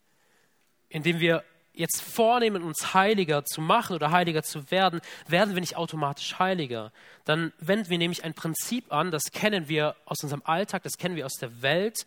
indem 0.90 1.20
wir 1.20 1.44
jetzt 1.74 2.02
vornehmen, 2.02 2.64
uns 2.64 2.94
heiliger 2.94 3.46
zu 3.46 3.60
machen 3.62 3.96
oder 3.96 4.12
heiliger 4.12 4.44
zu 4.44 4.70
werden, 4.72 5.02
werden 5.28 5.56
wir 5.56 5.62
nicht 5.62 5.76
automatisch 5.76 6.38
heiliger. 6.40 6.92
Dann 7.26 7.52
wenden 7.60 7.90
wir 7.90 7.98
nämlich 7.98 8.24
ein 8.24 8.34
Prinzip 8.34 8.92
an, 8.94 9.12
das 9.12 9.32
kennen 9.32 9.68
wir 9.68 9.96
aus 10.06 10.22
unserem 10.22 10.44
Alltag, 10.46 10.84
das 10.84 10.98
kennen 10.98 11.16
wir 11.16 11.26
aus 11.26 11.34
der 11.34 11.62
Welt. 11.62 12.06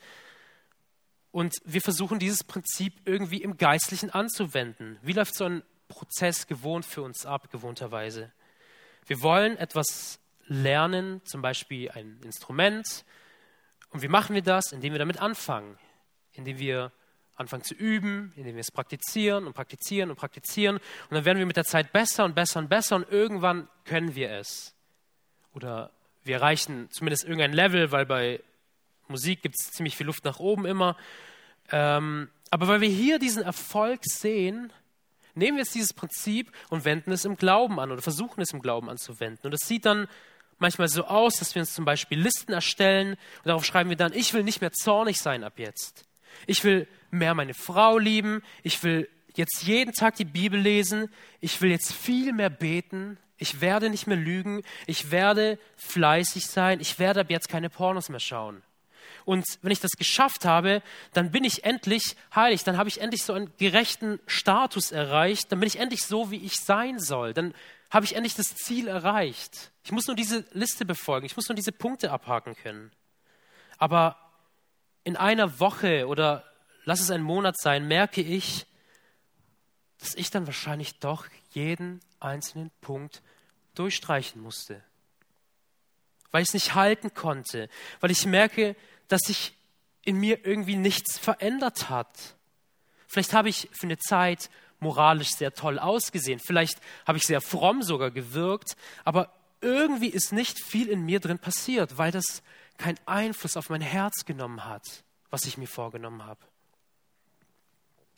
Und 1.32 1.54
wir 1.64 1.82
versuchen 1.82 2.18
dieses 2.18 2.44
Prinzip 2.44 2.94
irgendwie 3.04 3.42
im 3.42 3.58
Geistlichen 3.58 4.10
anzuwenden. 4.10 4.98
Wie 5.02 5.12
läuft 5.12 5.34
so 5.34 5.44
ein 5.44 5.62
Prozess 5.88 6.46
gewohnt 6.46 6.86
für 6.86 7.02
uns 7.02 7.26
ab, 7.26 7.50
gewohnterweise? 7.50 8.32
Wir 9.06 9.20
wollen 9.20 9.56
etwas 9.58 10.18
lernen, 10.46 11.20
zum 11.24 11.42
Beispiel 11.42 11.90
ein 11.90 12.20
Instrument. 12.24 13.04
Und 13.90 14.02
wie 14.02 14.08
machen 14.08 14.34
wir 14.34 14.42
das? 14.42 14.72
Indem 14.72 14.92
wir 14.92 14.98
damit 14.98 15.20
anfangen, 15.20 15.78
indem 16.32 16.58
wir 16.58 16.92
anfangen 17.36 17.62
zu 17.62 17.74
üben, 17.74 18.32
indem 18.36 18.54
wir 18.54 18.60
es 18.60 18.70
praktizieren 18.70 19.46
und 19.46 19.52
praktizieren 19.52 20.10
und 20.10 20.16
praktizieren. 20.16 20.76
Und 20.76 21.14
dann 21.14 21.24
werden 21.24 21.38
wir 21.38 21.46
mit 21.46 21.56
der 21.56 21.64
Zeit 21.64 21.92
besser 21.92 22.24
und 22.24 22.34
besser 22.34 22.58
und 22.58 22.68
besser 22.68 22.96
und 22.96 23.10
irgendwann 23.10 23.68
können 23.84 24.14
wir 24.14 24.30
es. 24.30 24.74
Oder 25.52 25.90
wir 26.24 26.36
erreichen 26.36 26.88
zumindest 26.90 27.24
irgendein 27.24 27.52
Level, 27.52 27.92
weil 27.92 28.06
bei 28.06 28.42
Musik 29.08 29.42
gibt 29.42 29.54
es 29.58 29.70
ziemlich 29.70 29.96
viel 29.96 30.06
Luft 30.06 30.24
nach 30.24 30.40
oben 30.40 30.66
immer. 30.66 30.96
Ähm, 31.70 32.28
aber 32.50 32.68
weil 32.68 32.80
wir 32.80 32.88
hier 32.88 33.18
diesen 33.18 33.42
Erfolg 33.42 34.00
sehen, 34.04 34.72
nehmen 35.34 35.56
wir 35.56 35.64
jetzt 35.64 35.74
dieses 35.74 35.92
Prinzip 35.92 36.52
und 36.70 36.84
wenden 36.84 37.12
es 37.12 37.24
im 37.24 37.36
Glauben 37.36 37.78
an 37.78 37.90
oder 37.90 38.02
versuchen 38.02 38.40
es 38.40 38.52
im 38.52 38.62
Glauben 38.62 38.88
anzuwenden. 38.88 39.46
Und 39.46 39.52
das 39.52 39.66
sieht 39.66 39.84
dann 39.84 40.08
manchmal 40.58 40.88
so 40.88 41.04
aus, 41.04 41.34
dass 41.38 41.54
wir 41.54 41.60
uns 41.60 41.74
zum 41.74 41.84
Beispiel 41.84 42.18
Listen 42.18 42.52
erstellen 42.52 43.12
und 43.12 43.46
darauf 43.46 43.64
schreiben 43.64 43.90
wir 43.90 43.96
dann, 43.96 44.12
ich 44.12 44.32
will 44.32 44.42
nicht 44.42 44.60
mehr 44.60 44.72
zornig 44.72 45.18
sein 45.18 45.44
ab 45.44 45.58
jetzt. 45.58 46.05
Ich 46.46 46.64
will 46.64 46.86
mehr 47.10 47.34
meine 47.34 47.54
Frau 47.54 47.98
lieben. 47.98 48.42
Ich 48.62 48.82
will 48.82 49.08
jetzt 49.34 49.62
jeden 49.64 49.92
Tag 49.92 50.16
die 50.16 50.24
Bibel 50.24 50.58
lesen. 50.58 51.08
Ich 51.40 51.60
will 51.60 51.70
jetzt 51.70 51.92
viel 51.92 52.32
mehr 52.32 52.50
beten. 52.50 53.18
Ich 53.38 53.60
werde 53.60 53.90
nicht 53.90 54.06
mehr 54.06 54.16
lügen. 54.16 54.62
Ich 54.86 55.10
werde 55.10 55.58
fleißig 55.76 56.46
sein. 56.46 56.80
Ich 56.80 56.98
werde 56.98 57.20
ab 57.20 57.30
jetzt 57.30 57.48
keine 57.48 57.70
Pornos 57.70 58.08
mehr 58.08 58.20
schauen. 58.20 58.62
Und 59.24 59.44
wenn 59.62 59.72
ich 59.72 59.80
das 59.80 59.92
geschafft 59.92 60.44
habe, 60.44 60.82
dann 61.12 61.32
bin 61.32 61.44
ich 61.44 61.64
endlich 61.64 62.16
heilig. 62.34 62.64
Dann 62.64 62.78
habe 62.78 62.88
ich 62.88 63.00
endlich 63.00 63.24
so 63.24 63.32
einen 63.32 63.52
gerechten 63.58 64.20
Status 64.26 64.92
erreicht. 64.92 65.50
Dann 65.50 65.60
bin 65.60 65.66
ich 65.66 65.78
endlich 65.78 66.04
so, 66.04 66.30
wie 66.30 66.44
ich 66.44 66.60
sein 66.60 66.98
soll. 66.98 67.34
Dann 67.34 67.52
habe 67.90 68.06
ich 68.06 68.14
endlich 68.14 68.34
das 68.34 68.54
Ziel 68.54 68.88
erreicht. 68.88 69.72
Ich 69.84 69.92
muss 69.92 70.06
nur 70.06 70.16
diese 70.16 70.44
Liste 70.52 70.84
befolgen. 70.84 71.26
Ich 71.26 71.36
muss 71.36 71.48
nur 71.48 71.56
diese 71.56 71.72
Punkte 71.72 72.10
abhaken 72.10 72.56
können. 72.56 72.90
Aber 73.78 74.16
in 75.06 75.16
einer 75.16 75.60
Woche 75.60 76.08
oder 76.08 76.42
lass 76.84 77.00
es 77.00 77.12
ein 77.12 77.22
Monat 77.22 77.56
sein, 77.60 77.86
merke 77.86 78.20
ich, 78.20 78.66
dass 80.00 80.16
ich 80.16 80.30
dann 80.30 80.48
wahrscheinlich 80.48 80.98
doch 80.98 81.26
jeden 81.52 82.00
einzelnen 82.18 82.72
Punkt 82.80 83.22
durchstreichen 83.76 84.42
musste. 84.42 84.82
Weil 86.32 86.42
ich 86.42 86.48
es 86.48 86.54
nicht 86.54 86.74
halten 86.74 87.14
konnte, 87.14 87.68
weil 88.00 88.10
ich 88.10 88.26
merke, 88.26 88.74
dass 89.06 89.20
sich 89.20 89.54
in 90.02 90.16
mir 90.16 90.44
irgendwie 90.44 90.74
nichts 90.74 91.18
verändert 91.18 91.88
hat. 91.88 92.34
Vielleicht 93.06 93.32
habe 93.32 93.48
ich 93.48 93.68
für 93.78 93.86
eine 93.86 93.98
Zeit 93.98 94.50
moralisch 94.80 95.30
sehr 95.30 95.54
toll 95.54 95.78
ausgesehen, 95.78 96.40
vielleicht 96.40 96.80
habe 97.06 97.16
ich 97.16 97.24
sehr 97.24 97.40
fromm 97.40 97.84
sogar 97.84 98.10
gewirkt, 98.10 98.76
aber 99.04 99.32
irgendwie 99.60 100.08
ist 100.08 100.32
nicht 100.32 100.58
viel 100.58 100.88
in 100.88 101.04
mir 101.04 101.20
drin 101.20 101.38
passiert, 101.38 101.96
weil 101.96 102.10
das 102.10 102.42
keinen 102.78 102.98
Einfluss 103.06 103.56
auf 103.56 103.70
mein 103.70 103.80
Herz 103.80 104.24
genommen 104.24 104.64
hat, 104.64 105.04
was 105.30 105.44
ich 105.44 105.58
mir 105.58 105.66
vorgenommen 105.66 106.24
habe. 106.24 106.40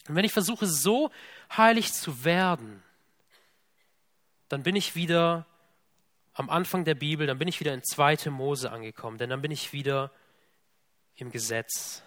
Und 0.08 0.14
wenn 0.14 0.24
ich 0.24 0.32
versuche, 0.32 0.66
so 0.66 1.10
heilig 1.56 1.92
zu 1.92 2.24
werden, 2.24 2.82
dann 4.48 4.62
bin 4.62 4.76
ich 4.76 4.94
wieder 4.94 5.46
am 6.32 6.50
Anfang 6.50 6.84
der 6.84 6.94
Bibel, 6.94 7.26
dann 7.26 7.38
bin 7.38 7.48
ich 7.48 7.60
wieder 7.60 7.74
in 7.74 7.82
2. 7.82 8.30
Mose 8.30 8.70
angekommen, 8.70 9.18
denn 9.18 9.30
dann 9.30 9.42
bin 9.42 9.50
ich 9.50 9.72
wieder 9.72 10.10
im 11.16 11.30
Gesetz. 11.30 12.02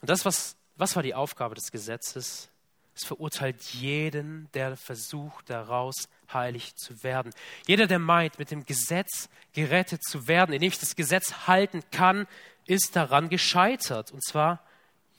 Und 0.00 0.08
das, 0.10 0.24
was, 0.24 0.56
was 0.76 0.96
war 0.96 1.02
die 1.02 1.14
Aufgabe 1.14 1.54
des 1.54 1.70
Gesetzes? 1.70 2.48
Es 2.96 3.04
verurteilt 3.04 3.60
jeden, 3.74 4.48
der 4.54 4.74
versucht, 4.74 5.50
daraus 5.50 6.08
heilig 6.32 6.76
zu 6.76 7.02
werden. 7.02 7.30
Jeder, 7.66 7.86
der 7.86 7.98
meint, 7.98 8.38
mit 8.38 8.50
dem 8.50 8.64
Gesetz 8.64 9.28
gerettet 9.52 10.02
zu 10.02 10.28
werden, 10.28 10.54
indem 10.54 10.68
ich 10.68 10.78
das 10.78 10.96
Gesetz 10.96 11.46
halten 11.46 11.82
kann, 11.90 12.26
ist 12.64 12.96
daran 12.96 13.28
gescheitert. 13.28 14.12
Und 14.12 14.24
zwar 14.24 14.64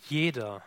jeder. 0.09 0.63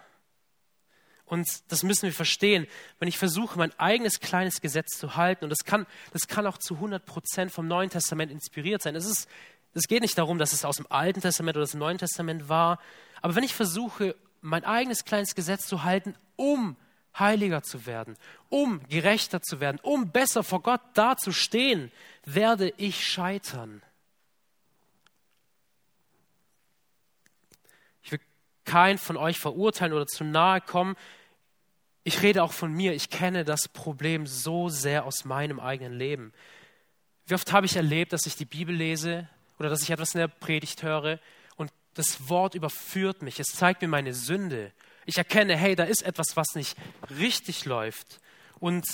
Und 1.24 1.48
das 1.68 1.82
müssen 1.82 2.02
wir 2.02 2.12
verstehen. 2.12 2.68
Wenn 3.00 3.08
ich 3.08 3.18
versuche, 3.18 3.58
mein 3.58 3.76
eigenes 3.78 4.20
kleines 4.20 4.60
Gesetz 4.60 4.96
zu 4.96 5.16
halten, 5.16 5.44
und 5.44 5.50
das 5.50 5.64
kann, 5.64 5.86
das 6.12 6.28
kann 6.28 6.46
auch 6.46 6.58
zu 6.58 6.74
100 6.74 7.04
Prozent 7.04 7.50
vom 7.50 7.66
Neuen 7.66 7.90
Testament 7.90 8.30
inspiriert 8.30 8.82
sein. 8.82 8.94
Es, 8.94 9.06
ist, 9.06 9.28
es 9.74 9.88
geht 9.88 10.02
nicht 10.02 10.16
darum, 10.16 10.38
dass 10.38 10.52
es 10.52 10.64
aus 10.64 10.76
dem 10.76 10.86
Alten 10.90 11.20
Testament 11.20 11.56
oder 11.56 11.66
dem 11.66 11.80
Neuen 11.80 11.98
Testament 11.98 12.48
war. 12.48 12.78
Aber 13.20 13.34
wenn 13.34 13.42
ich 13.42 13.54
versuche, 13.54 14.14
mein 14.40 14.64
eigenes 14.64 15.04
kleines 15.04 15.34
Gesetz 15.34 15.66
zu 15.66 15.82
halten, 15.82 16.14
um 16.36 16.76
heiliger 17.18 17.62
zu 17.62 17.86
werden, 17.86 18.16
um 18.48 18.80
gerechter 18.88 19.42
zu 19.42 19.60
werden, 19.60 19.78
um 19.82 20.10
besser 20.10 20.42
vor 20.42 20.62
Gott 20.62 20.80
dazustehen, 20.94 21.90
werde 22.24 22.72
ich 22.76 23.06
scheitern. 23.06 23.82
Ich 28.02 28.12
will 28.12 28.20
keinen 28.64 28.98
von 28.98 29.16
euch 29.16 29.38
verurteilen 29.38 29.92
oder 29.92 30.06
zu 30.06 30.24
nahe 30.24 30.60
kommen. 30.60 30.96
Ich 32.04 32.22
rede 32.22 32.42
auch 32.42 32.52
von 32.52 32.72
mir. 32.72 32.94
Ich 32.94 33.10
kenne 33.10 33.44
das 33.44 33.68
Problem 33.68 34.26
so 34.26 34.68
sehr 34.68 35.04
aus 35.04 35.24
meinem 35.24 35.60
eigenen 35.60 35.92
Leben. 35.92 36.32
Wie 37.26 37.34
oft 37.34 37.52
habe 37.52 37.66
ich 37.66 37.76
erlebt, 37.76 38.12
dass 38.12 38.26
ich 38.26 38.36
die 38.36 38.44
Bibel 38.44 38.74
lese 38.74 39.28
oder 39.58 39.68
dass 39.68 39.82
ich 39.82 39.90
etwas 39.90 40.14
in 40.14 40.20
der 40.20 40.28
Predigt 40.28 40.82
höre 40.82 41.20
und 41.56 41.70
das 41.94 42.28
Wort 42.28 42.54
überführt 42.54 43.22
mich. 43.22 43.38
Es 43.38 43.48
zeigt 43.48 43.82
mir 43.82 43.88
meine 43.88 44.14
Sünde 44.14 44.72
ich 45.10 45.18
erkenne, 45.18 45.56
hey, 45.56 45.74
da 45.74 45.84
ist 45.84 46.02
etwas, 46.02 46.36
was 46.36 46.54
nicht 46.54 46.76
richtig 47.18 47.64
läuft. 47.64 48.20
Und 48.60 48.86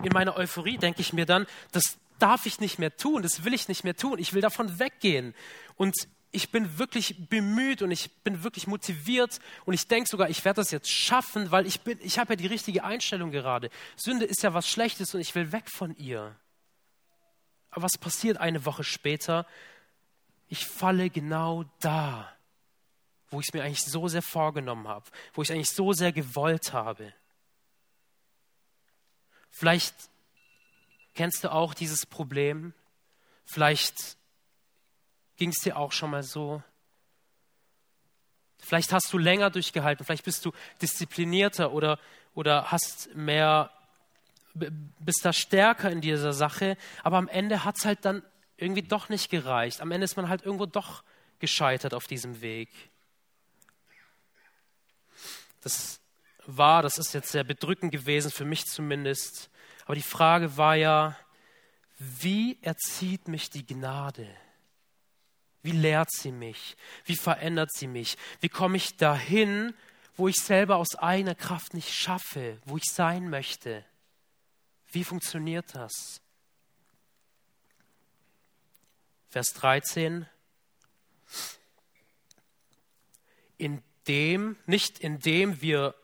in 0.00 0.12
meiner 0.12 0.36
Euphorie 0.36 0.78
denke 0.78 1.00
ich 1.00 1.12
mir 1.12 1.26
dann, 1.26 1.46
das 1.72 1.98
darf 2.20 2.46
ich 2.46 2.60
nicht 2.60 2.78
mehr 2.78 2.96
tun, 2.96 3.22
das 3.22 3.42
will 3.42 3.52
ich 3.52 3.66
nicht 3.66 3.82
mehr 3.82 3.96
tun, 3.96 4.20
ich 4.20 4.32
will 4.32 4.40
davon 4.40 4.78
weggehen. 4.78 5.34
Und 5.74 5.96
ich 6.30 6.52
bin 6.52 6.78
wirklich 6.78 7.28
bemüht 7.28 7.82
und 7.82 7.90
ich 7.90 8.12
bin 8.22 8.44
wirklich 8.44 8.68
motiviert 8.68 9.40
und 9.64 9.74
ich 9.74 9.88
denke 9.88 10.08
sogar, 10.08 10.30
ich 10.30 10.44
werde 10.44 10.60
das 10.60 10.70
jetzt 10.70 10.90
schaffen, 10.90 11.50
weil 11.50 11.66
ich 11.66 11.80
ich 11.84 12.20
habe 12.20 12.34
ja 12.34 12.36
die 12.36 12.46
richtige 12.46 12.84
Einstellung 12.84 13.32
gerade. 13.32 13.70
Sünde 13.96 14.24
ist 14.24 14.44
ja 14.44 14.54
was 14.54 14.68
Schlechtes 14.68 15.14
und 15.14 15.20
ich 15.20 15.34
will 15.34 15.50
weg 15.50 15.68
von 15.68 15.96
ihr. 15.96 16.36
Aber 17.70 17.82
was 17.82 17.98
passiert 17.98 18.38
eine 18.38 18.64
Woche 18.64 18.84
später? 18.84 19.46
Ich 20.48 20.64
falle 20.64 21.10
genau 21.10 21.64
da 21.80 22.37
wo 23.30 23.40
ich 23.40 23.48
es 23.48 23.54
mir 23.54 23.62
eigentlich 23.62 23.84
so 23.84 24.08
sehr 24.08 24.22
vorgenommen 24.22 24.88
habe, 24.88 25.04
wo 25.34 25.42
ich 25.42 25.50
es 25.50 25.54
eigentlich 25.54 25.70
so 25.70 25.92
sehr 25.92 26.12
gewollt 26.12 26.72
habe. 26.72 27.12
Vielleicht 29.50 29.94
kennst 31.14 31.44
du 31.44 31.52
auch 31.52 31.74
dieses 31.74 32.06
Problem, 32.06 32.72
vielleicht 33.44 34.16
ging 35.36 35.50
es 35.50 35.58
dir 35.58 35.76
auch 35.76 35.92
schon 35.92 36.10
mal 36.10 36.22
so. 36.22 36.62
Vielleicht 38.58 38.92
hast 38.92 39.12
du 39.12 39.18
länger 39.18 39.50
durchgehalten, 39.50 40.04
vielleicht 40.04 40.24
bist 40.24 40.44
du 40.44 40.52
disziplinierter 40.82 41.72
oder, 41.72 41.98
oder 42.34 42.70
hast 42.70 43.14
mehr, 43.14 43.70
bist 44.54 45.20
da 45.24 45.32
stärker 45.32 45.90
in 45.90 46.00
dieser 46.00 46.32
Sache, 46.32 46.76
aber 47.02 47.18
am 47.18 47.28
Ende 47.28 47.64
hat 47.64 47.76
es 47.78 47.84
halt 47.84 48.04
dann 48.04 48.22
irgendwie 48.56 48.82
doch 48.82 49.08
nicht 49.08 49.30
gereicht. 49.30 49.80
Am 49.80 49.92
Ende 49.92 50.04
ist 50.04 50.16
man 50.16 50.28
halt 50.28 50.42
irgendwo 50.44 50.66
doch 50.66 51.04
gescheitert 51.38 51.94
auf 51.94 52.08
diesem 52.08 52.40
Weg 52.40 52.68
das 55.60 56.00
war, 56.46 56.82
das 56.82 56.98
ist 56.98 57.12
jetzt 57.14 57.30
sehr 57.30 57.44
bedrückend 57.44 57.92
gewesen, 57.92 58.30
für 58.30 58.44
mich 58.44 58.64
zumindest. 58.64 59.50
Aber 59.84 59.94
die 59.94 60.02
Frage 60.02 60.56
war 60.56 60.76
ja, 60.76 61.16
wie 61.98 62.58
erzieht 62.62 63.28
mich 63.28 63.50
die 63.50 63.66
Gnade? 63.66 64.28
Wie 65.62 65.72
lehrt 65.72 66.10
sie 66.12 66.32
mich? 66.32 66.76
Wie 67.04 67.16
verändert 67.16 67.72
sie 67.72 67.88
mich? 67.88 68.16
Wie 68.40 68.48
komme 68.48 68.76
ich 68.76 68.96
dahin, 68.96 69.74
wo 70.18 70.26
ich 70.26 70.36
selber 70.36 70.76
aus 70.76 70.96
eigener 70.96 71.36
Kraft 71.36 71.74
nicht 71.74 71.94
schaffe, 71.94 72.60
wo 72.64 72.76
ich 72.76 72.92
sein 72.92 73.30
möchte. 73.30 73.84
Wie 74.90 75.04
funktioniert 75.04 75.72
das? 75.74 76.20
Vers 79.30 79.52
13. 79.54 80.26
Indem, 84.08 84.56
nicht 84.64 85.00
indem 85.00 85.60
wir 85.60 85.94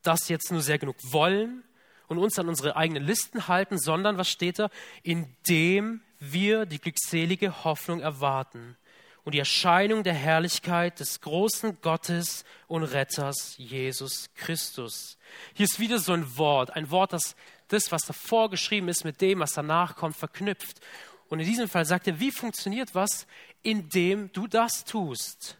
das 0.00 0.30
jetzt 0.30 0.50
nur 0.50 0.62
sehr 0.62 0.78
genug 0.78 0.96
wollen 1.02 1.62
und 2.08 2.16
uns 2.16 2.38
an 2.38 2.48
unsere 2.48 2.76
eigenen 2.76 3.04
Listen 3.04 3.46
halten, 3.46 3.78
sondern, 3.78 4.16
was 4.16 4.30
steht 4.30 4.58
da? 4.58 4.70
Indem 5.02 6.00
wir 6.18 6.64
die 6.64 6.78
glückselige 6.78 7.62
Hoffnung 7.62 8.00
erwarten 8.00 8.78
und 9.24 9.34
die 9.34 9.38
Erscheinung 9.38 10.02
der 10.02 10.14
Herrlichkeit 10.14 10.98
des 10.98 11.20
großen 11.20 11.82
Gottes 11.82 12.46
und 12.68 12.84
Retters 12.84 13.54
Jesus 13.58 14.30
Christus. 14.34 15.18
Hier 15.52 15.64
ist 15.64 15.78
wieder 15.78 15.98
so 15.98 16.14
ein 16.14 16.38
Wort, 16.38 16.74
ein 16.74 16.90
Wort, 16.90 17.12
das 17.12 17.36
das, 17.68 17.92
was 17.92 18.06
davor 18.06 18.48
geschrieben 18.48 18.88
ist, 18.88 19.04
mit 19.04 19.20
dem, 19.20 19.40
was 19.40 19.52
danach 19.52 19.94
kommt, 19.94 20.16
verknüpft. 20.16 20.80
Und 21.28 21.40
in 21.40 21.46
diesem 21.46 21.68
Fall 21.68 21.84
sagt 21.84 22.06
er, 22.06 22.18
wie 22.18 22.32
funktioniert 22.32 22.94
was, 22.94 23.26
indem 23.62 24.32
du 24.32 24.46
das 24.46 24.86
tust? 24.86 25.59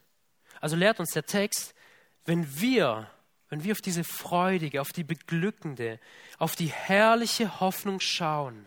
Also 0.61 0.77
lehrt 0.77 1.01
uns 1.01 1.13
der 1.13 1.25
Text, 1.25 1.75
wenn 2.25 2.61
wir, 2.61 3.11
wenn 3.49 3.65
wir 3.65 3.73
auf 3.73 3.81
diese 3.81 4.05
freudige, 4.05 4.81
auf 4.81 4.93
die 4.93 5.05
beglückende, 5.05 5.99
auf 6.39 6.55
die 6.55 6.69
herrliche 6.69 7.61
Hoffnung 7.61 7.99
schauen, 8.01 8.67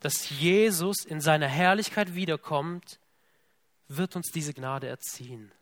dass 0.00 0.30
Jesus 0.30 1.04
in 1.04 1.20
seiner 1.20 1.48
Herrlichkeit 1.48 2.14
wiederkommt, 2.14 2.98
wird 3.88 4.16
uns 4.16 4.30
diese 4.30 4.54
Gnade 4.54 4.86
erziehen, 4.86 5.52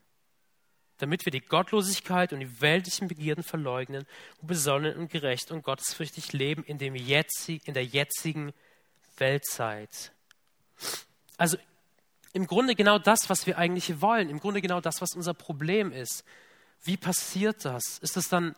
damit 0.99 1.25
wir 1.25 1.33
die 1.33 1.41
Gottlosigkeit 1.41 2.33
und 2.33 2.41
die 2.41 2.61
weltlichen 2.61 3.09
Begierden 3.09 3.43
verleugnen 3.43 4.07
und 4.41 4.47
besonnen 4.47 4.97
und 4.97 5.11
gerecht 5.11 5.51
und 5.51 5.63
gottesfürchtig 5.63 6.33
leben 6.33 6.65
in, 6.65 6.79
dem 6.79 6.95
jetzig, 6.95 7.67
in 7.67 7.75
der 7.75 7.85
jetzigen 7.85 8.53
Weltzeit. 9.17 10.13
Also 11.37 11.57
im 12.33 12.47
Grunde 12.47 12.75
genau 12.75 12.99
das, 12.99 13.29
was 13.29 13.47
wir 13.47 13.59
eigentlich 13.59 14.01
wollen, 14.01 14.31
im 14.31 14.41
Grunde 14.41 14.63
genau 14.63 14.81
das, 14.81 15.01
was 15.01 15.15
unser 15.15 15.35
Problem 15.35 15.93
ist. 15.93 16.25
Wie 16.83 16.97
passiert 16.97 17.65
das? 17.65 17.99
Ist 17.99 18.17
das 18.17 18.29
dann 18.29 18.55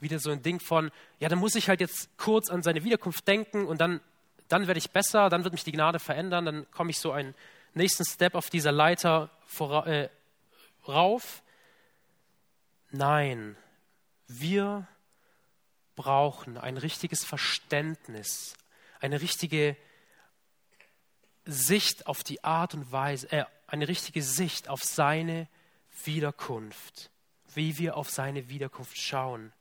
wieder 0.00 0.18
so 0.18 0.30
ein 0.30 0.42
Ding 0.42 0.60
von, 0.60 0.90
ja, 1.20 1.28
dann 1.28 1.38
muss 1.38 1.54
ich 1.54 1.68
halt 1.68 1.80
jetzt 1.80 2.16
kurz 2.16 2.50
an 2.50 2.62
seine 2.62 2.84
Wiederkunft 2.84 3.26
denken 3.28 3.66
und 3.66 3.80
dann, 3.80 4.00
dann 4.48 4.66
werde 4.66 4.78
ich 4.78 4.90
besser, 4.90 5.28
dann 5.28 5.44
wird 5.44 5.52
mich 5.52 5.64
die 5.64 5.72
Gnade 5.72 5.98
verändern, 5.98 6.44
dann 6.44 6.70
komme 6.70 6.90
ich 6.90 6.98
so 6.98 7.12
einen 7.12 7.34
nächsten 7.74 8.04
Step 8.04 8.34
auf 8.34 8.50
dieser 8.50 8.72
Leiter 8.72 9.30
vor, 9.46 9.86
äh, 9.86 10.08
rauf. 10.88 11.42
Nein, 12.90 13.56
wir 14.28 14.86
brauchen 15.94 16.58
ein 16.58 16.76
richtiges 16.76 17.24
Verständnis, 17.24 18.54
eine 19.00 19.20
richtige 19.20 19.76
Sicht 21.46 22.06
auf 22.06 22.22
die 22.22 22.42
Art 22.44 22.74
und 22.74 22.92
Weise, 22.92 23.30
äh, 23.32 23.44
eine 23.66 23.88
richtige 23.88 24.22
Sicht 24.22 24.68
auf 24.68 24.82
seine 24.82 25.48
Wiederkunft, 26.04 27.10
wie 27.54 27.78
wir 27.78 27.96
auf 27.96 28.10
seine 28.10 28.48
Wiederkunft 28.48 28.98
schauen. 28.98 29.52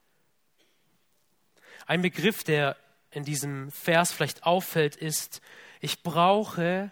Ein 1.86 2.02
Begriff, 2.02 2.44
der 2.44 2.76
in 3.12 3.24
diesem 3.24 3.72
Vers 3.72 4.12
vielleicht 4.12 4.44
auffällt, 4.44 4.96
ist, 4.96 5.42
ich 5.80 6.04
brauche 6.04 6.92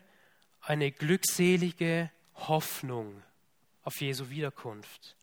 eine 0.62 0.92
glückselige 0.92 2.10
Hoffnung 2.36 3.22
auf 3.84 4.00
Jesu 4.00 4.30
Wiederkunft. 4.30 5.16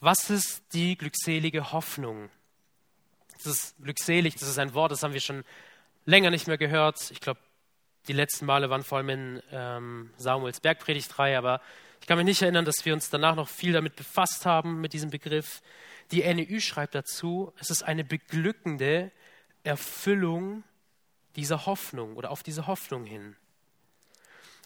Was 0.00 0.30
ist 0.30 0.62
die 0.72 0.96
glückselige 0.96 1.72
Hoffnung? 1.72 2.30
Das 3.34 3.46
ist 3.46 3.82
glückselig, 3.82 4.34
das 4.34 4.48
ist 4.48 4.58
ein 4.58 4.74
Wort, 4.74 4.92
das 4.92 5.02
haben 5.02 5.12
wir 5.12 5.20
schon 5.20 5.44
länger 6.06 6.30
nicht 6.30 6.46
mehr 6.46 6.58
gehört. 6.58 7.10
Ich 7.10 7.20
glaube, 7.20 7.40
die 8.08 8.12
letzten 8.12 8.46
Male 8.46 8.70
waren 8.70 8.82
vor 8.82 8.98
allem 8.98 9.08
in 9.08 9.42
ähm, 9.52 10.10
Samuels 10.16 10.60
Bergpredigtreihe, 10.60 11.38
aber 11.38 11.60
ich 12.00 12.06
kann 12.06 12.18
mich 12.18 12.26
nicht 12.26 12.42
erinnern, 12.42 12.64
dass 12.64 12.84
wir 12.84 12.94
uns 12.94 13.10
danach 13.10 13.36
noch 13.36 13.48
viel 13.48 13.72
damit 13.72 13.94
befasst 13.94 14.44
haben, 14.44 14.80
mit 14.80 14.92
diesem 14.92 15.10
Begriff. 15.10 15.62
Die 16.10 16.22
NEU 16.22 16.58
schreibt 16.58 16.94
dazu, 16.94 17.52
es 17.60 17.70
ist 17.70 17.84
eine 17.84 18.04
beglückende 18.04 19.12
Erfüllung 19.62 20.64
dieser 21.36 21.64
Hoffnung 21.64 22.16
oder 22.16 22.30
auf 22.30 22.42
diese 22.42 22.66
Hoffnung 22.66 23.04
hin. 23.04 23.36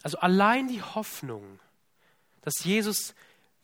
Also 0.02 0.18
allein 0.18 0.68
die 0.68 0.82
Hoffnung, 0.82 1.60
dass 2.40 2.64
Jesus 2.64 3.14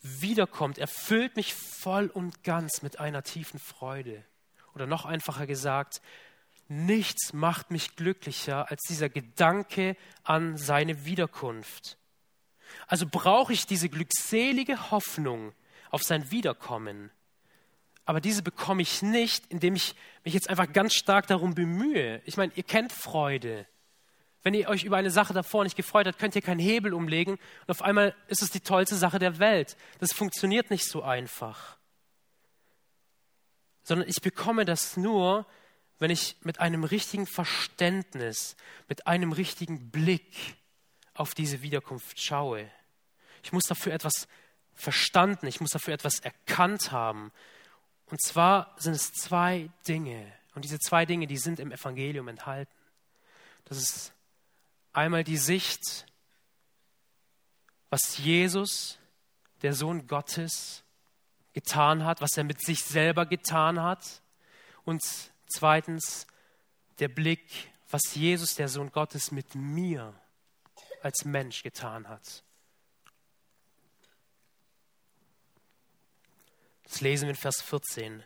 wiederkommt, 0.02 0.78
erfüllt 0.78 1.36
mich 1.36 1.54
voll 1.54 2.08
und 2.08 2.44
ganz 2.44 2.82
mit 2.82 2.98
einer 2.98 3.22
tiefen 3.22 3.58
Freude. 3.58 4.24
Oder 4.74 4.86
noch 4.86 5.04
einfacher 5.04 5.46
gesagt, 5.46 6.02
Nichts 6.74 7.34
macht 7.34 7.70
mich 7.70 7.96
glücklicher 7.96 8.70
als 8.70 8.80
dieser 8.88 9.10
Gedanke 9.10 9.94
an 10.24 10.56
seine 10.56 11.04
Wiederkunft. 11.04 11.98
Also 12.86 13.06
brauche 13.06 13.52
ich 13.52 13.66
diese 13.66 13.90
glückselige 13.90 14.90
Hoffnung 14.90 15.52
auf 15.90 16.02
sein 16.02 16.30
Wiederkommen. 16.30 17.10
Aber 18.06 18.22
diese 18.22 18.42
bekomme 18.42 18.80
ich 18.80 19.02
nicht, 19.02 19.44
indem 19.48 19.74
ich 19.74 19.94
mich 20.24 20.32
jetzt 20.32 20.48
einfach 20.48 20.72
ganz 20.72 20.94
stark 20.94 21.26
darum 21.26 21.54
bemühe. 21.54 22.22
Ich 22.24 22.38
meine, 22.38 22.52
ihr 22.54 22.62
kennt 22.62 22.90
Freude. 22.90 23.66
Wenn 24.42 24.54
ihr 24.54 24.70
euch 24.70 24.84
über 24.84 24.96
eine 24.96 25.10
Sache 25.10 25.34
davor 25.34 25.64
nicht 25.64 25.76
gefreut 25.76 26.06
habt, 26.06 26.18
könnt 26.18 26.34
ihr 26.36 26.42
keinen 26.42 26.58
Hebel 26.58 26.94
umlegen 26.94 27.34
und 27.34 27.70
auf 27.70 27.82
einmal 27.82 28.14
ist 28.28 28.40
es 28.40 28.50
die 28.50 28.60
tollste 28.60 28.96
Sache 28.96 29.18
der 29.18 29.38
Welt. 29.38 29.76
Das 29.98 30.14
funktioniert 30.14 30.70
nicht 30.70 30.88
so 30.88 31.02
einfach. 31.02 31.76
Sondern 33.82 34.08
ich 34.08 34.22
bekomme 34.22 34.64
das 34.64 34.96
nur, 34.96 35.46
wenn 36.02 36.10
ich 36.10 36.34
mit 36.42 36.58
einem 36.58 36.82
richtigen 36.82 37.28
Verständnis, 37.28 38.56
mit 38.88 39.06
einem 39.06 39.30
richtigen 39.30 39.92
Blick 39.92 40.56
auf 41.14 41.32
diese 41.32 41.62
Wiederkunft 41.62 42.20
schaue. 42.20 42.68
Ich 43.44 43.52
muss 43.52 43.62
dafür 43.62 43.92
etwas 43.92 44.26
verstanden, 44.74 45.46
ich 45.46 45.60
muss 45.60 45.70
dafür 45.70 45.94
etwas 45.94 46.18
erkannt 46.18 46.90
haben. 46.90 47.30
Und 48.06 48.20
zwar 48.20 48.74
sind 48.78 48.94
es 48.94 49.12
zwei 49.12 49.70
Dinge. 49.86 50.32
Und 50.56 50.64
diese 50.64 50.80
zwei 50.80 51.06
Dinge, 51.06 51.28
die 51.28 51.38
sind 51.38 51.60
im 51.60 51.70
Evangelium 51.70 52.26
enthalten. 52.26 52.74
Das 53.66 53.78
ist 53.78 54.12
einmal 54.92 55.22
die 55.22 55.38
Sicht, 55.38 56.06
was 57.90 58.18
Jesus, 58.18 58.98
der 59.62 59.72
Sohn 59.72 60.08
Gottes, 60.08 60.82
getan 61.52 62.04
hat, 62.04 62.20
was 62.20 62.36
er 62.36 62.42
mit 62.42 62.60
sich 62.60 62.82
selber 62.82 63.24
getan 63.24 63.80
hat. 63.80 64.20
Und 64.84 65.00
Zweitens 65.54 66.26
der 66.98 67.08
Blick, 67.08 67.70
was 67.90 68.14
Jesus, 68.14 68.54
der 68.54 68.68
Sohn 68.68 68.90
Gottes, 68.90 69.30
mit 69.30 69.54
mir 69.54 70.14
als 71.02 71.24
Mensch 71.24 71.62
getan 71.62 72.08
hat. 72.08 72.42
Das 76.84 77.00
lesen 77.00 77.24
wir 77.24 77.30
in 77.30 77.36
Vers 77.36 77.62
14. 77.62 78.22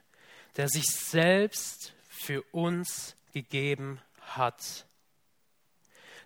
Der 0.57 0.69
sich 0.69 0.87
selbst 0.87 1.95
für 2.09 2.43
uns 2.53 3.17
gegeben 3.33 4.01
hat, 4.21 4.87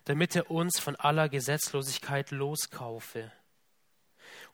damit 0.04 0.34
er 0.34 0.50
uns 0.50 0.78
von 0.80 0.96
aller 0.96 1.28
Gesetzlosigkeit 1.28 2.30
loskaufe 2.30 3.32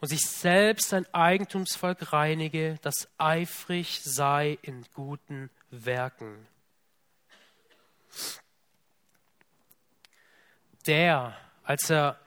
und 0.01 0.09
sich 0.09 0.23
selbst 0.23 0.93
ein 0.95 1.07
Eigentumsvolk 1.15 2.13
reinige, 2.13 2.79
das 2.83 3.09
eifrig 3.19 4.01
sei 4.03 4.59
in 4.63 4.85
guten 4.95 5.51
Werken. 5.85 6.47
Der, 10.87 11.37
als 11.65 11.91
er 11.91 12.19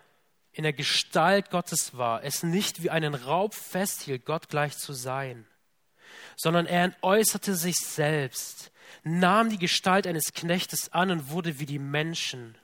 in 0.51 0.63
der 0.63 0.73
Gestalt 0.73 1.49
Gottes 1.49 1.97
war, 1.97 2.23
es 2.23 2.43
nicht 2.43 2.83
wie 2.83 2.89
einen 2.89 3.15
Raub 3.15 3.53
festhielt, 3.53 4.25
Gott 4.25 4.49
gleich 4.49 4.77
zu 4.77 4.91
sein, 4.91 5.47
sondern 6.35 6.65
er 6.65 6.83
entäußerte 6.83 7.55
sich 7.55 7.77
selbst, 7.77 8.71
nahm 9.03 9.49
die 9.49 9.57
Gestalt 9.57 10.05
eines 10.05 10.33
Knechtes 10.33 10.91
an 10.91 11.12
und 11.12 11.29
wurde 11.29 11.59
wie 11.59 11.65
die 11.65 11.79
Menschen. 11.79 12.57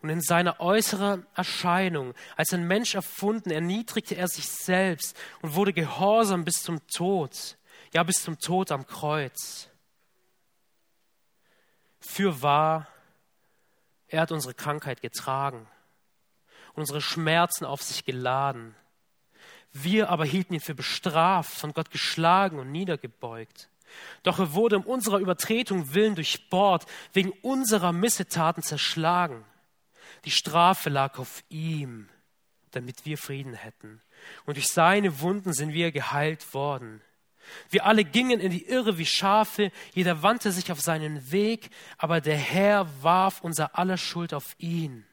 Und 0.00 0.10
in 0.10 0.20
seiner 0.20 0.60
äußeren 0.60 1.26
Erscheinung, 1.34 2.14
als 2.36 2.52
ein 2.52 2.66
Mensch 2.66 2.94
erfunden, 2.94 3.50
erniedrigte 3.50 4.16
er 4.16 4.28
sich 4.28 4.48
selbst 4.48 5.16
und 5.42 5.54
wurde 5.54 5.72
gehorsam 5.72 6.44
bis 6.44 6.62
zum 6.62 6.86
Tod, 6.86 7.56
ja 7.92 8.02
bis 8.04 8.22
zum 8.22 8.38
Tod 8.38 8.70
am 8.70 8.86
Kreuz. 8.86 9.68
Für 12.00 12.42
wahr, 12.42 12.86
er 14.08 14.22
hat 14.22 14.32
unsere 14.32 14.54
Krankheit 14.54 15.00
getragen 15.00 15.66
unsere 16.78 17.02
Schmerzen 17.02 17.64
auf 17.64 17.82
sich 17.82 18.04
geladen. 18.04 18.74
Wir 19.72 20.08
aber 20.08 20.24
hielten 20.24 20.54
ihn 20.54 20.60
für 20.60 20.74
bestraft, 20.74 21.50
von 21.50 21.74
Gott 21.74 21.90
geschlagen 21.90 22.58
und 22.58 22.72
niedergebeugt. 22.72 23.68
Doch 24.22 24.38
er 24.38 24.54
wurde 24.54 24.76
um 24.78 24.84
unserer 24.84 25.18
Übertretung 25.18 25.94
willen 25.94 26.14
durchbohrt, 26.14 26.86
wegen 27.12 27.32
unserer 27.42 27.92
Missetaten 27.92 28.62
zerschlagen. 28.62 29.44
Die 30.24 30.30
Strafe 30.30 30.88
lag 30.88 31.18
auf 31.18 31.42
ihm, 31.48 32.08
damit 32.70 33.04
wir 33.04 33.18
Frieden 33.18 33.54
hätten. 33.54 34.00
Und 34.46 34.56
durch 34.56 34.68
seine 34.68 35.20
Wunden 35.20 35.52
sind 35.52 35.72
wir 35.72 35.92
geheilt 35.92 36.54
worden. 36.54 37.02
Wir 37.70 37.86
alle 37.86 38.04
gingen 38.04 38.40
in 38.40 38.50
die 38.50 38.66
Irre 38.66 38.98
wie 38.98 39.06
Schafe, 39.06 39.70
jeder 39.94 40.22
wandte 40.22 40.52
sich 40.52 40.72
auf 40.72 40.80
seinen 40.80 41.30
Weg, 41.30 41.70
aber 41.96 42.20
der 42.20 42.36
Herr 42.36 42.88
warf 43.02 43.40
unser 43.40 43.78
aller 43.78 43.96
Schuld 43.96 44.34
auf 44.34 44.54
ihn. 44.58 45.06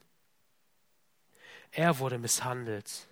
Er 1.72 2.00
wurde 2.00 2.18
misshandelt, 2.18 3.08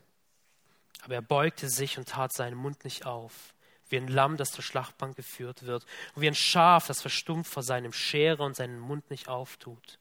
aber 1.01 1.15
er 1.15 1.21
beugte 1.21 1.69
sich 1.69 1.97
und 1.97 2.09
tat 2.09 2.33
seinen 2.33 2.55
Mund 2.55 2.85
nicht 2.85 3.05
auf, 3.05 3.53
wie 3.89 3.97
ein 3.97 4.07
Lamm, 4.07 4.37
das 4.37 4.51
zur 4.51 4.63
Schlachtbank 4.63 5.15
geführt 5.15 5.63
wird, 5.63 5.85
und 6.15 6.21
wie 6.21 6.27
ein 6.27 6.35
Schaf, 6.35 6.87
das 6.87 7.01
verstummt 7.01 7.47
vor 7.47 7.63
seinem 7.63 7.91
Schere 7.91 8.43
und 8.43 8.55
seinen 8.55 8.79
Mund 8.79 9.09
nicht 9.09 9.27
auftut. 9.27 9.99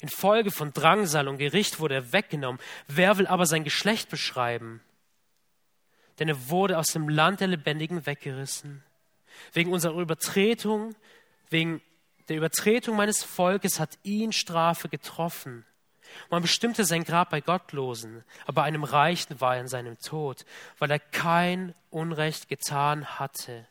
Infolge 0.00 0.50
von 0.50 0.72
Drangsal 0.72 1.28
und 1.28 1.38
Gericht 1.38 1.80
wurde 1.80 1.94
er 1.94 2.12
weggenommen. 2.12 2.60
Wer 2.86 3.18
will 3.18 3.26
aber 3.26 3.46
sein 3.46 3.64
Geschlecht 3.64 4.08
beschreiben? 4.08 4.80
Denn 6.18 6.28
er 6.28 6.48
wurde 6.48 6.78
aus 6.78 6.88
dem 6.88 7.08
Land 7.08 7.40
der 7.40 7.48
Lebendigen 7.48 8.06
weggerissen. 8.06 8.82
Wegen 9.52 9.72
unserer 9.72 10.00
Übertretung, 10.00 10.94
wegen 11.50 11.82
der 12.28 12.36
Übertretung 12.36 12.96
meines 12.96 13.22
Volkes 13.22 13.80
hat 13.80 13.98
ihn 14.02 14.32
Strafe 14.32 14.88
getroffen. 14.88 15.66
Man 16.30 16.42
bestimmte 16.42 16.84
sein 16.84 17.04
Grab 17.04 17.30
bei 17.30 17.40
Gottlosen, 17.40 18.24
aber 18.46 18.62
einem 18.62 18.84
Reichen 18.84 19.40
war 19.40 19.56
er 19.56 19.62
in 19.62 19.68
seinem 19.68 19.98
Tod, 19.98 20.44
weil 20.78 20.90
er 20.90 21.00
kein 21.00 21.74
Unrecht 21.90 22.48
getan 22.48 23.18
hatte 23.18 23.66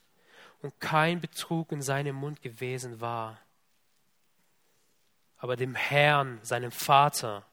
und 0.62 0.80
kein 0.80 1.22
Betrug 1.22 1.72
in 1.72 1.82
seinem 1.82 2.16
Mund 2.16 2.42
gewesen 2.42 3.00
war 3.00 3.40
aber 5.44 5.58
dem 5.58 5.76
Herrn, 5.76 6.40
seinem 6.42 6.72
Vater, 6.72 7.46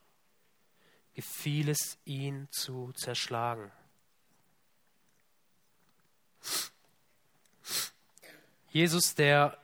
gefiel 1.15 1.69
es, 1.69 1.99
ihn 2.05 2.47
zu 2.53 2.93
zerschlagen. 2.93 3.73
Jesus, 8.69 9.15
der 9.15 9.59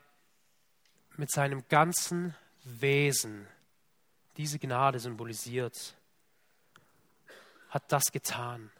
mit 1.17 1.31
seinem 1.31 1.67
ganzen 1.69 2.35
Wesen 2.65 3.47
diese 4.37 4.59
Gnade 4.59 4.99
symbolisiert, 4.99 5.97
hat 7.69 7.91
das 7.93 8.13
getan, 8.13 8.71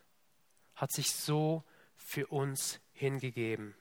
hat 0.75 0.93
sich 0.93 1.13
so 1.13 1.65
für 1.97 2.27
uns 2.27 2.81
hingegeben 2.93 3.75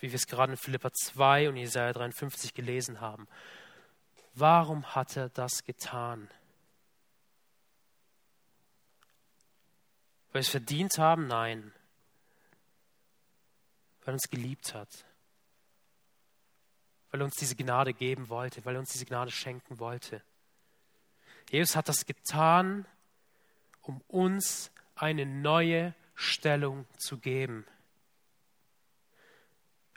wie 0.00 0.10
wir 0.12 0.16
es 0.16 0.26
gerade 0.26 0.52
in 0.52 0.58
Philippa 0.58 0.92
2 0.92 1.48
und 1.48 1.56
Jesaja 1.56 1.92
53 1.92 2.54
gelesen 2.54 3.00
haben. 3.00 3.26
Warum 4.34 4.94
hat 4.94 5.16
er 5.16 5.30
das 5.30 5.64
getan? 5.64 6.28
Weil 10.36 10.42
wir 10.42 10.48
es 10.48 10.50
verdient 10.50 10.98
haben? 10.98 11.28
Nein. 11.28 11.72
Weil 14.00 14.08
er 14.08 14.12
uns 14.12 14.28
geliebt 14.28 14.74
hat. 14.74 15.06
Weil 17.10 17.22
er 17.22 17.24
uns 17.24 17.36
diese 17.36 17.56
Gnade 17.56 17.94
geben 17.94 18.28
wollte, 18.28 18.62
weil 18.66 18.74
er 18.74 18.80
uns 18.80 18.92
diese 18.92 19.06
Gnade 19.06 19.30
schenken 19.30 19.78
wollte. 19.78 20.20
Jesus 21.50 21.74
hat 21.74 21.88
das 21.88 22.04
getan, 22.04 22.84
um 23.80 24.02
uns 24.08 24.70
eine 24.94 25.24
neue 25.24 25.94
Stellung 26.14 26.84
zu 26.98 27.16
geben. 27.16 27.64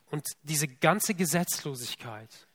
Und 0.05 0.25
diese 0.43 0.69
ganze 0.69 1.15
Gesetzlosigkeit 1.15 2.47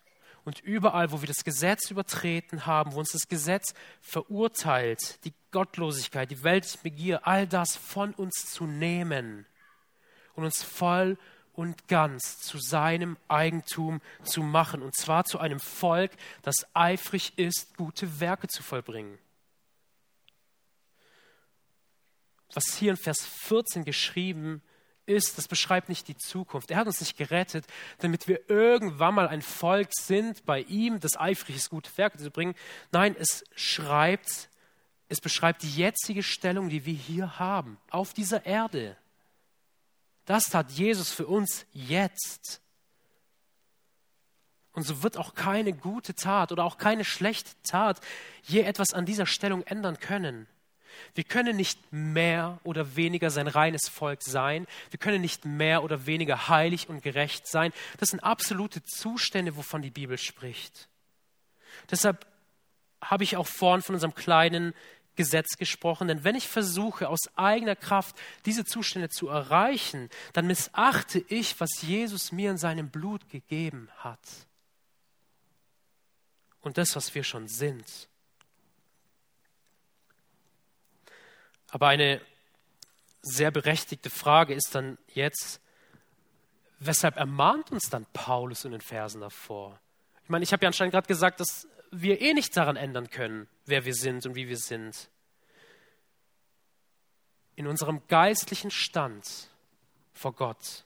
und 0.45 0.61
überall, 0.61 1.11
wo 1.11 1.21
wir 1.23 1.29
das 1.29 1.45
Gesetz 1.45 1.91
übertreten 1.91 2.67
haben, 2.67 2.93
wo 2.93 2.99
uns 2.99 3.13
das 3.13 3.29
Gesetz 3.29 3.75
verurteilt, 4.01 5.25
die 5.25 5.33
Gottlosigkeit, 5.51 6.31
die 6.31 6.43
weltliche 6.43 6.79
Begier, 6.79 7.27
all 7.27 7.47
das 7.47 7.77
von 7.77 8.13
uns 8.15 8.53
zu 8.53 8.67
nehmen 8.67 9.47
und 10.35 10.45
uns 10.45 10.63
voll 10.63 11.19
und 11.53 11.89
ganz 11.89 12.39
zu 12.41 12.59
seinem 12.59 13.17
Eigentum 13.29 14.01
zu 14.23 14.43
machen, 14.43 14.83
und 14.83 14.97
zwar 14.97 15.25
zu 15.25 15.39
einem 15.39 15.61
Volk, 15.61 16.11
das 16.43 16.67
eifrig 16.75 17.39
ist, 17.39 17.77
gute 17.77 18.21
Werke 18.21 18.49
zu 18.49 18.63
vollbringen. 18.63 19.19
Was 22.53 22.77
hier 22.77 22.91
in 22.91 22.97
Vers 22.97 23.25
14 23.25 23.85
geschrieben 23.85 24.57
ist, 24.57 24.74
ist, 25.07 25.38
das 25.38 25.49
beschreibt 25.49 25.88
nicht 25.88 26.09
die 26.09 26.17
Zukunft. 26.17 26.71
Er 26.71 26.79
hat 26.79 26.87
uns 26.87 27.01
nicht 27.01 27.17
gerettet, 27.17 27.67
damit 27.99 28.29
wir 28.29 28.49
irgendwann 28.49 29.14
mal 29.14 29.29
ein 29.29 29.43
Volk 29.43 29.90
sind 29.93 30.45
bei 30.45 30.61
ihm, 30.62 31.01
das 31.01 31.19
eifrig 31.19 31.57
ist, 31.57 31.71
gute 31.71 31.97
Werke 31.97 32.19
zu 32.19 32.31
bringen. 32.31 32.55
Nein, 32.93 33.14
es 33.19 33.45
schreibt, 33.55 34.49
es 35.09 35.21
beschreibt 35.21 35.62
die 35.62 35.71
jetzige 35.71 36.23
Stellung, 36.23 36.69
die 36.69 36.87
wir 36.87 36.95
hier 36.95 37.38
haben, 37.38 37.79
auf 37.90 38.12
dieser 38.14 38.47
Erde. 38.47 38.97
Das 40.25 40.45
tat 40.45 40.71
Jesus 40.71 41.12
für 41.12 41.27
uns 41.27 41.67
jetzt. 41.73 42.62
Und 44.73 44.83
so 44.83 45.03
wird 45.03 45.17
auch 45.17 45.35
keine 45.35 45.73
gute 45.73 46.14
Tat 46.14 46.51
oder 46.51 46.64
auch 46.64 46.79
keine 46.79 47.05
schlechte 47.05 47.51
Tat 47.62 48.01
je 48.43 48.62
etwas 48.62 48.93
an 48.93 49.07
dieser 49.07 49.27
Stellung 49.27 49.62
ändern 49.62 50.01
können. 50.01 50.49
Wir 51.15 51.25
können 51.25 51.57
nicht 51.57 51.79
mehr 51.93 52.59
oder 52.65 52.97
weniger 52.97 53.31
sein 53.31 53.49
reines 53.49 53.89
Volk 53.89 54.23
sein. 54.23 54.67
Wir 54.91 54.99
können 54.99 55.21
nicht 55.21 55.45
mehr 55.45 55.85
oder 55.85 56.07
weniger 56.07 56.49
heilig 56.49 56.89
und 56.89 57.03
gerecht 57.03 57.47
sein. 57.47 57.73
Das 57.99 58.11
sind 58.11 58.21
absolute 58.21 58.83
Zustände, 58.85 59.57
wovon 59.57 59.83
die 59.83 59.91
Bibel 59.91 60.19
spricht. 60.19 60.89
Deshalb 61.91 62.27
habe 63.01 63.25
ich 63.25 63.37
auch 63.37 63.47
vorhin 63.47 63.83
von 63.83 63.95
unserem 63.95 64.15
kleinen 64.15 64.75
Gesetz 65.17 65.57
gesprochen, 65.57 66.09
denn 66.09 66.25
wenn 66.25 66.35
ich 66.35 66.49
versuche, 66.49 67.09
aus 67.09 67.21
eigener 67.37 67.77
Kraft 67.77 68.17
diese 68.47 68.65
Zustände 68.65 69.09
zu 69.09 69.29
erreichen, 69.29 70.11
dann 70.33 70.47
missachte 70.47 71.25
ich, 71.29 71.61
was 71.61 71.83
Jesus 71.83 72.33
mir 72.33 72.51
in 72.51 72.59
seinem 72.59 72.91
Blut 72.91 73.29
gegeben 73.29 73.89
hat. 73.99 74.19
Und 76.61 76.79
das, 76.79 76.97
was 76.97 77.15
wir 77.15 77.23
schon 77.23 77.47
sind. 77.47 78.09
Aber 81.75 81.89
eine 81.89 82.21
sehr 83.21 83.51
berechtigte 83.51 84.09
Frage 84.09 84.55
ist 84.55 84.77
dann 84.77 84.97
jetzt, 85.09 85.61
weshalb 86.79 87.17
ermahnt 87.17 87.73
uns 87.73 87.91
dann 87.91 88.07
Paulus 88.13 88.65
in 88.65 88.71
den 88.71 88.81
Versen 88.81 89.23
davor? 89.23 89.81
Ich 90.23 90.29
meine, 90.29 90.45
ich 90.45 90.53
habe 90.53 90.63
ja 90.63 90.69
anscheinend 90.69 90.93
gerade 90.93 91.09
gesagt, 91.09 91.41
dass 91.41 91.67
wir 91.91 92.21
eh 92.21 92.33
nichts 92.33 92.55
daran 92.55 92.77
ändern 92.77 93.11
können, 93.11 93.49
wer 93.67 93.85
wir 93.85 93.95
sind 93.95 94.25
und 94.25 94.37
wie 94.37 94.47
wir 94.47 94.57
sind. 94.57 95.11
In 97.57 97.67
unserem 97.67 98.07
geistlichen 98.07 98.71
Stand 98.71 99.49
vor 100.13 100.33
Gott, 100.33 100.85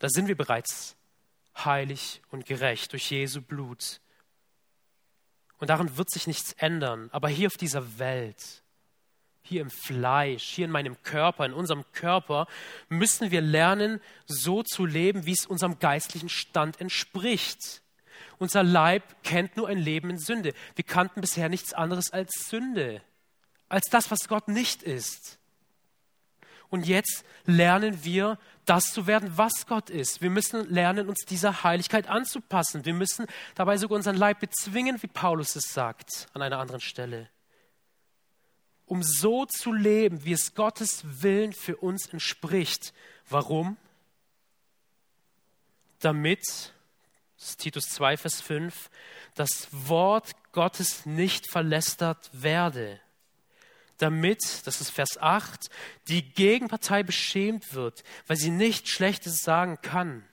da 0.00 0.08
sind 0.08 0.26
wir 0.26 0.36
bereits 0.36 0.96
heilig 1.64 2.22
und 2.32 2.44
gerecht 2.44 2.92
durch 2.92 3.08
Jesu 3.08 3.40
Blut. 3.40 4.00
Und 5.58 5.70
daran 5.70 5.96
wird 5.96 6.10
sich 6.10 6.26
nichts 6.26 6.54
ändern. 6.54 7.08
Aber 7.12 7.28
hier 7.28 7.46
auf 7.46 7.56
dieser 7.56 8.00
Welt, 8.00 8.64
hier 9.46 9.60
im 9.60 9.70
Fleisch, 9.70 10.44
hier 10.44 10.66
in 10.66 10.70
meinem 10.70 11.02
Körper, 11.02 11.46
in 11.46 11.52
unserem 11.52 11.84
Körper, 11.92 12.46
müssen 12.88 13.30
wir 13.30 13.40
lernen, 13.40 14.00
so 14.26 14.62
zu 14.62 14.84
leben, 14.84 15.26
wie 15.26 15.32
es 15.32 15.46
unserem 15.46 15.78
geistlichen 15.78 16.28
Stand 16.28 16.80
entspricht. 16.80 17.82
Unser 18.38 18.62
Leib 18.62 19.22
kennt 19.22 19.56
nur 19.56 19.68
ein 19.68 19.78
Leben 19.78 20.10
in 20.10 20.18
Sünde. 20.18 20.52
Wir 20.74 20.84
kannten 20.84 21.20
bisher 21.20 21.48
nichts 21.48 21.72
anderes 21.72 22.12
als 22.12 22.48
Sünde, 22.48 23.02
als 23.68 23.86
das, 23.90 24.10
was 24.10 24.28
Gott 24.28 24.48
nicht 24.48 24.82
ist. 24.82 25.38
Und 26.68 26.86
jetzt 26.86 27.24
lernen 27.44 28.04
wir, 28.04 28.38
das 28.64 28.92
zu 28.92 29.06
werden, 29.06 29.30
was 29.36 29.66
Gott 29.66 29.88
ist. 29.88 30.20
Wir 30.20 30.30
müssen 30.30 30.68
lernen, 30.68 31.08
uns 31.08 31.20
dieser 31.20 31.62
Heiligkeit 31.62 32.08
anzupassen. 32.08 32.84
Wir 32.84 32.94
müssen 32.94 33.26
dabei 33.54 33.76
sogar 33.76 33.96
unseren 33.96 34.16
Leib 34.16 34.40
bezwingen, 34.40 35.00
wie 35.00 35.06
Paulus 35.06 35.54
es 35.54 35.72
sagt 35.72 36.26
an 36.34 36.42
einer 36.42 36.58
anderen 36.58 36.80
Stelle 36.80 37.28
um 38.86 39.02
so 39.02 39.44
zu 39.46 39.72
leben, 39.72 40.24
wie 40.24 40.32
es 40.32 40.54
Gottes 40.54 41.02
Willen 41.22 41.52
für 41.52 41.76
uns 41.76 42.06
entspricht. 42.06 42.94
Warum? 43.28 43.76
Damit, 45.98 46.72
das 47.36 47.50
ist 47.50 47.60
Titus 47.60 47.86
2, 47.90 48.16
Vers 48.16 48.40
5, 48.40 48.90
das 49.34 49.68
Wort 49.72 50.30
Gottes 50.52 51.04
nicht 51.04 51.50
verlästert 51.50 52.30
werde. 52.32 53.00
Damit, 53.98 54.66
das 54.66 54.80
ist 54.80 54.90
Vers 54.90 55.18
8, 55.18 55.68
die 56.08 56.22
Gegenpartei 56.22 57.02
beschämt 57.02 57.74
wird, 57.74 58.04
weil 58.26 58.36
sie 58.36 58.50
nicht 58.50 58.88
Schlechtes 58.88 59.42
sagen 59.42 59.80
kann. 59.82 60.24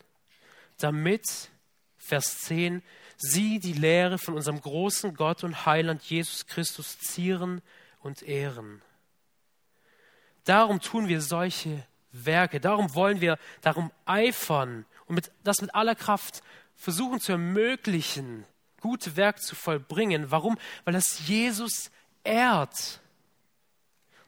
Damit, 0.77 1.49
Vers 1.97 2.41
10, 2.41 2.83
sie 3.17 3.59
die 3.59 3.73
Lehre 3.73 4.17
von 4.17 4.35
unserem 4.35 4.59
großen 4.59 5.13
Gott 5.15 5.43
und 5.43 5.65
Heiland 5.65 6.03
Jesus 6.03 6.45
Christus 6.45 6.99
zieren 6.99 7.61
und 8.03 8.21
ehren. 8.21 8.81
Darum 10.45 10.81
tun 10.81 11.07
wir 11.07 11.21
solche 11.21 11.85
Werke, 12.11 12.59
darum 12.59 12.93
wollen 12.95 13.21
wir 13.21 13.39
darum 13.61 13.91
eifern 14.05 14.85
und 15.07 15.15
mit, 15.15 15.31
das 15.43 15.61
mit 15.61 15.73
aller 15.73 15.95
Kraft 15.95 16.43
versuchen 16.75 17.19
zu 17.19 17.31
ermöglichen, 17.31 18.45
gute 18.81 19.15
Werke 19.15 19.39
zu 19.39 19.55
vollbringen. 19.55 20.29
Warum? 20.29 20.57
Weil 20.83 20.93
das 20.93 21.27
Jesus 21.27 21.89
ehrt, 22.23 23.01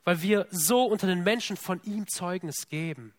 weil 0.04 0.22
wir 0.22 0.48
so 0.52 0.86
unter 0.86 1.08
den 1.08 1.24
Menschen 1.24 1.58
von 1.58 1.82
ihm 1.84 2.08
Zeugnis 2.08 2.70
geben 2.70 3.14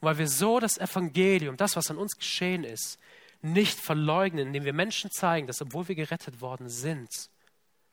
und 0.00 0.06
weil 0.06 0.18
wir 0.18 0.28
so 0.28 0.58
das 0.60 0.78
Evangelium, 0.78 1.56
das, 1.56 1.76
was 1.76 1.90
an 1.90 1.96
uns 1.96 2.16
geschehen 2.16 2.64
ist, 2.64 2.98
nicht 3.40 3.78
verleugnen, 3.78 4.48
indem 4.48 4.64
wir 4.64 4.72
Menschen 4.72 5.10
zeigen, 5.10 5.46
dass 5.46 5.62
obwohl 5.62 5.88
wir 5.88 5.94
gerettet 5.94 6.40
worden 6.40 6.68
sind, 6.68 7.08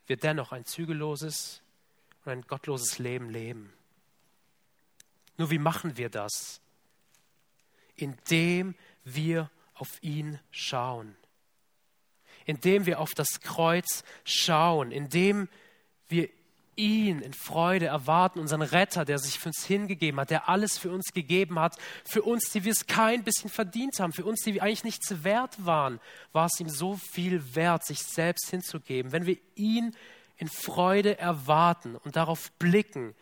wir 0.06 0.16
dennoch 0.16 0.52
ein 0.52 0.64
zügelloses 0.64 1.62
und 2.24 2.32
ein 2.32 2.42
gottloses 2.42 2.98
Leben 2.98 3.30
leben. 3.30 3.72
Nur 5.36 5.50
wie 5.50 5.58
machen 5.58 5.96
wir 5.96 6.10
das? 6.10 6.60
Indem 7.96 8.74
wir 9.04 9.50
auf 9.74 10.02
ihn 10.02 10.38
schauen. 10.50 11.16
Indem 12.44 12.86
wir 12.86 13.00
auf 13.00 13.12
das 13.14 13.40
Kreuz 13.40 14.04
schauen, 14.24 14.90
indem 14.90 15.48
wir 16.08 16.28
ihn 16.76 17.20
in 17.20 17.34
Freude 17.34 17.86
erwarten, 17.86 18.38
unseren 18.38 18.62
Retter, 18.62 19.04
der 19.04 19.18
sich 19.18 19.38
für 19.38 19.48
uns 19.48 19.64
hingegeben 19.64 20.18
hat, 20.20 20.30
der 20.30 20.48
alles 20.48 20.78
für 20.78 20.90
uns 20.90 21.12
gegeben 21.12 21.58
hat, 21.58 21.76
für 22.04 22.22
uns, 22.22 22.50
die 22.50 22.64
wir 22.64 22.72
es 22.72 22.86
kein 22.86 23.22
bisschen 23.22 23.50
verdient 23.50 24.00
haben, 24.00 24.12
für 24.12 24.24
uns, 24.24 24.40
die 24.42 24.54
wir 24.54 24.62
eigentlich 24.62 24.84
nichts 24.84 25.22
wert 25.22 25.64
waren, 25.64 26.00
war 26.32 26.46
es 26.46 26.58
ihm 26.58 26.68
so 26.68 26.96
viel 26.96 27.54
wert, 27.54 27.84
sich 27.84 28.02
selbst 28.02 28.48
hinzugeben. 28.50 29.12
Wenn 29.12 29.26
wir 29.26 29.36
ihn 29.54 29.94
in 30.40 30.48
Freude 30.48 31.18
erwarten 31.18 31.96
und 31.96 32.16
darauf 32.16 32.50
blicken, 32.52 33.14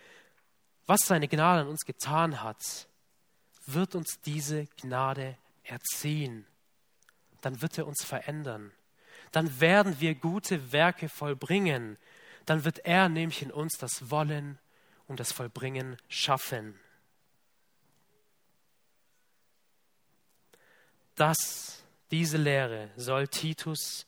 was 0.86 1.00
seine 1.00 1.26
Gnade 1.26 1.62
an 1.62 1.68
uns 1.68 1.84
getan 1.84 2.42
hat, 2.44 2.88
wird 3.66 3.96
uns 3.96 4.20
diese 4.20 4.66
Gnade 4.80 5.36
erziehen. 5.64 6.46
Dann 7.40 7.60
wird 7.60 7.76
er 7.76 7.88
uns 7.88 8.04
verändern. 8.04 8.72
Dann 9.32 9.60
werden 9.60 10.00
wir 10.00 10.14
gute 10.14 10.70
Werke 10.72 11.08
vollbringen, 11.08 11.98
dann 12.46 12.64
wird 12.64 12.78
er 12.86 13.08
nämlich 13.08 13.42
in 13.42 13.50
uns 13.50 13.76
das 13.78 14.10
Wollen 14.10 14.58
und 15.08 15.18
das 15.18 15.32
Vollbringen 15.32 15.96
schaffen. 16.08 16.78
Das, 21.16 21.82
diese 22.12 22.36
Lehre 22.36 22.90
soll 22.96 23.26
Titus 23.26 24.06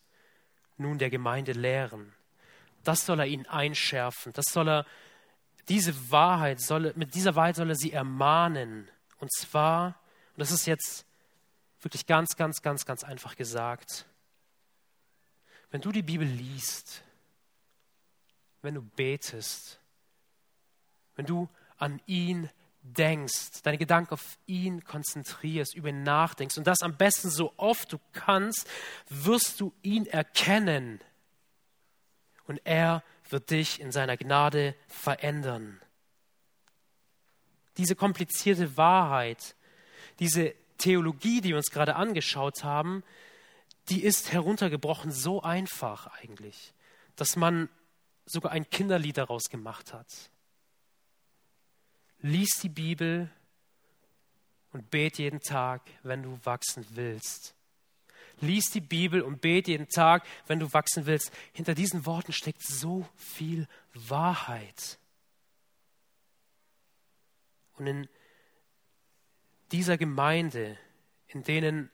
nun 0.77 0.97
der 0.99 1.11
Gemeinde 1.11 1.53
lehren. 1.53 2.15
Das 2.85 3.05
soll 3.05 3.21
er 3.21 3.27
ihnen 3.27 3.47
einschärfen. 3.47 4.33
Das 4.33 4.47
soll 4.47 4.69
er, 4.69 4.87
diese 5.69 6.11
Wahrheit 6.11 6.61
soll, 6.61 6.93
mit 6.97 7.15
dieser 7.15 7.35
Wahrheit 7.37 7.57
soll 7.57 7.71
er 7.71 7.77
sie 7.77 7.93
ermahnen. 7.93 8.89
Und 9.19 9.33
zwar, 9.33 10.01
und 10.35 10.41
das 10.41 10.51
ist 10.51 10.67
jetzt 10.67 11.05
wirklich 11.81 12.07
ganz, 12.07 12.37
ganz, 12.37 12.63
ganz, 12.63 12.85
ganz 12.85 13.05
einfach 13.05 13.37
gesagt, 13.37 14.07
wenn 15.71 15.81
du 15.81 15.93
die 15.93 16.03
Bibel 16.03 16.27
liest, 16.27 17.03
wenn 18.63 18.75
du 18.75 18.83
betest, 18.83 19.79
wenn 21.17 21.27
du 21.27 21.49
an 21.79 22.01
ihn 22.07 22.51
denkst, 22.83 23.63
deine 23.63 23.79
Gedanken 23.79 24.15
auf 24.15 24.39
ihn 24.47 24.85
konzentrierst, 24.85 25.75
über 25.75 25.91
ihn 25.91 26.03
nachdenkst 26.03 26.59
und 26.59 26.67
das 26.67 26.83
am 26.83 26.97
besten 26.97 27.31
so 27.31 27.53
oft 27.57 27.93
du 27.93 27.99
kannst, 28.13 28.69
wirst 29.09 29.61
du 29.61 29.73
ihn 29.83 30.07
erkennen 30.07 31.01
und 32.47 32.61
er 32.65 33.03
wird 33.29 33.51
dich 33.51 33.81
in 33.81 33.93
seiner 33.93 34.17
Gnade 34.17 34.75
verändern. 34.89 35.81
Diese 37.77 37.95
komplizierte 37.95 38.77
Wahrheit, 38.77 39.55
diese 40.19 40.55
Theologie, 40.79 41.41
die 41.41 41.51
wir 41.51 41.57
uns 41.57 41.71
gerade 41.71 41.97
angeschaut 41.97 42.65
haben, 42.65 43.05
die 43.89 44.03
ist 44.03 44.33
heruntergebrochen 44.33 45.11
so 45.11 45.43
einfach 45.43 46.07
eigentlich, 46.07 46.75
dass 47.17 47.37
man 47.37 47.69
sogar 48.27 48.53
ein 48.53 48.69
Kinderlied 48.71 49.19
daraus 49.19 49.49
gemacht 49.51 49.93
hat. 49.93 50.31
Lies 52.21 52.61
die 52.61 52.69
Bibel 52.69 53.31
und 54.73 54.91
bet 54.91 55.19
jeden 55.19 55.41
Tag, 55.41 55.83
wenn 56.03 56.23
du 56.23 56.39
wachsen 56.45 56.87
willst. 56.91 57.55
Lies 58.41 58.71
die 58.71 58.81
Bibel 58.81 59.23
und 59.23 59.41
bet 59.41 59.69
jeden 59.69 59.89
Tag, 59.89 60.27
wenn 60.47 60.59
du 60.59 60.73
wachsen 60.73 61.07
willst. 61.07 61.33
Hinter 61.53 61.75
diesen 61.75 62.07
Worten 62.07 62.33
steckt 62.33 62.63
so 62.63 63.07
viel 63.17 63.67
Wahrheit. 63.95 64.99
Und 67.77 67.87
in 67.87 68.09
dieser 69.73 69.97
Gemeinde, 69.97 70.77
in 71.29 71.43
denen 71.43 71.91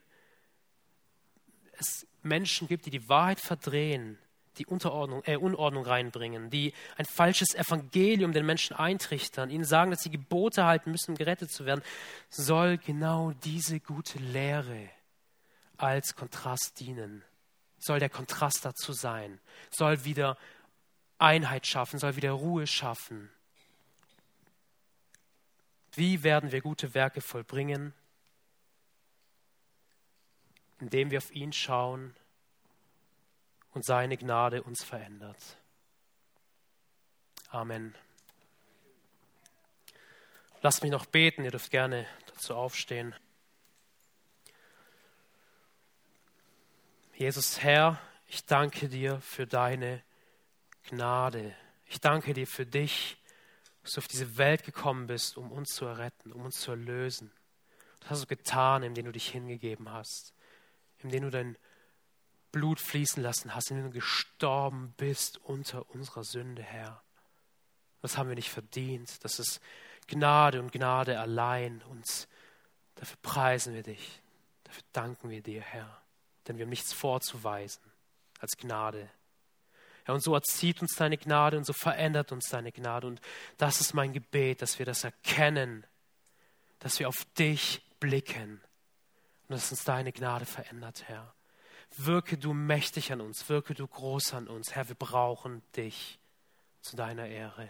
es 1.79 2.07
Menschen 2.23 2.69
gibt, 2.69 2.87
die 2.87 2.91
die 2.91 3.09
Wahrheit 3.09 3.41
verdrehen, 3.41 4.19
die 4.59 4.67
Unterordnung, 4.67 5.23
äh, 5.27 5.37
Unordnung 5.37 5.85
reinbringen, 5.85 6.51
die 6.51 6.73
ein 6.97 7.05
falsches 7.05 7.55
Evangelium 7.55 8.33
den 8.33 8.47
Menschen 8.47 8.75
eintrichtern, 8.75 9.51
ihnen 9.51 9.65
sagen, 9.65 9.91
dass 9.91 10.01
sie 10.01 10.11
Gebote 10.11 10.65
halten 10.65 10.91
müssen, 10.91 11.13
um 11.13 11.17
gerettet 11.17 11.51
zu 11.51 11.67
werden, 11.67 11.83
soll 12.31 12.79
genau 12.79 13.33
diese 13.45 13.81
gute 13.81 14.19
Lehre 14.19 14.89
als 15.79 16.15
Kontrast 16.15 16.81
dienen. 16.81 17.25
Soll 17.79 17.99
der 17.99 18.11
Kontrast 18.11 18.65
dazu 18.65 18.93
sein, 18.93 19.41
soll 19.71 20.05
wieder 20.05 20.39
Einheit 21.19 21.67
schaffen, 21.67 21.99
soll 21.99 22.17
wieder 22.17 22.33
Ruhe 22.33 22.67
schaffen. 22.67 23.31
Wie 25.93 26.23
werden 26.23 26.53
wir 26.53 26.61
gute 26.61 26.95
Werke 26.95 27.21
vollbringen? 27.21 27.95
Indem 30.79 31.11
wir 31.11 31.19
auf 31.19 31.31
ihn 31.31 31.53
schauen 31.55 32.15
und 33.73 33.85
seine 33.85 34.17
Gnade 34.19 34.63
uns 34.63 34.85
verändert. 34.85 35.59
Amen. 37.49 37.95
Lasst 40.61 40.83
mich 40.83 40.91
noch 40.91 41.07
beten, 41.07 41.45
ihr 41.45 41.51
dürft 41.51 41.71
gerne 41.71 42.07
dazu 42.27 42.55
aufstehen. 42.55 43.15
Jesus 47.19 47.63
Herr, 47.63 47.99
ich 48.27 48.45
danke 48.45 48.91
dir 48.91 49.23
für 49.23 49.47
deine 49.47 50.03
Gnade. 50.83 51.57
Ich 51.87 51.99
danke 51.99 52.35
dir 52.35 52.47
für 52.47 52.67
dich, 52.67 53.17
dass 53.83 53.95
du 53.95 54.01
auf 54.01 54.09
diese 54.09 54.37
Welt 54.37 54.65
gekommen 54.65 55.07
bist, 55.07 55.39
um 55.39 55.51
uns 55.51 55.71
zu 55.71 55.87
erretten, 55.87 56.31
um 56.31 56.45
uns 56.45 56.61
zu 56.61 56.73
erlösen. 56.73 57.33
Das 58.01 58.11
hast 58.11 58.23
du 58.25 58.27
getan, 58.27 58.83
indem 58.83 59.07
du 59.07 59.13
dich 59.13 59.31
hingegeben 59.31 59.91
hast, 59.91 60.35
indem 60.99 61.23
du 61.23 61.31
dein 61.31 61.57
Blut 62.53 62.81
fließen 62.81 63.23
lassen 63.23 63.55
hast, 63.55 63.71
indem 63.71 63.87
du 63.87 63.93
gestorben 63.93 64.93
bist 64.99 65.39
unter 65.39 65.89
unserer 65.89 66.23
Sünde, 66.23 66.63
Herr. 66.63 67.03
Das 68.03 68.19
haben 68.19 68.29
wir 68.29 68.37
nicht 68.37 68.51
verdient. 68.51 69.25
Das 69.25 69.39
ist 69.39 69.61
Gnade 70.07 70.61
und 70.61 70.71
Gnade 70.71 71.19
allein. 71.19 71.81
Und 71.89 72.29
dafür 72.97 73.17
preisen 73.23 73.73
wir 73.73 73.83
dich. 73.83 74.21
Dafür 74.65 74.83
danken 74.93 75.31
wir 75.31 75.41
dir, 75.41 75.63
Herr. 75.63 76.03
Denn 76.47 76.59
wir 76.59 76.65
haben 76.65 76.71
nichts 76.71 76.93
vorzuweisen 76.93 77.83
als 78.41 78.57
Gnade. 78.57 79.11
Ja, 80.07 80.15
und 80.15 80.23
so 80.23 80.35
erzieht 80.35 80.81
uns 80.83 80.95
deine 80.95 81.19
Gnade 81.19 81.57
und 81.57 81.65
so 81.65 81.73
verändert 81.73 82.31
uns 82.33 82.49
deine 82.49 82.71
Gnade. 82.71 83.07
Und 83.07 83.21
das 83.57 83.81
ist 83.81 83.95
mein 83.95 84.13
Gebet, 84.13 84.63
dass 84.63 84.79
wir 84.79 84.87
das 84.87 85.05
erkennen, 85.05 85.85
dass 86.79 86.99
wir 87.01 87.09
auf 87.09 87.27
dich 87.39 87.83
blicken 87.99 88.61
und 89.49 89.55
dass 89.55 89.71
uns 89.71 89.85
deine 89.85 90.13
Gnade 90.13 90.47
verändert, 90.47 91.05
Herr. 91.09 91.35
Wirke 91.97 92.37
du 92.37 92.53
mächtig 92.53 93.13
an 93.13 93.21
uns, 93.21 93.49
wirke 93.49 93.75
du 93.75 93.87
groß 93.87 94.35
an 94.35 94.49
uns. 94.49 94.75
Herr, 94.75 94.89
wir 94.89 94.97
brauchen 94.97 95.63
dich 95.77 96.19
zu 96.83 96.97
deiner 96.97 97.27
Ehre. 97.27 97.69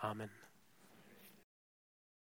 Amen. 0.00 0.41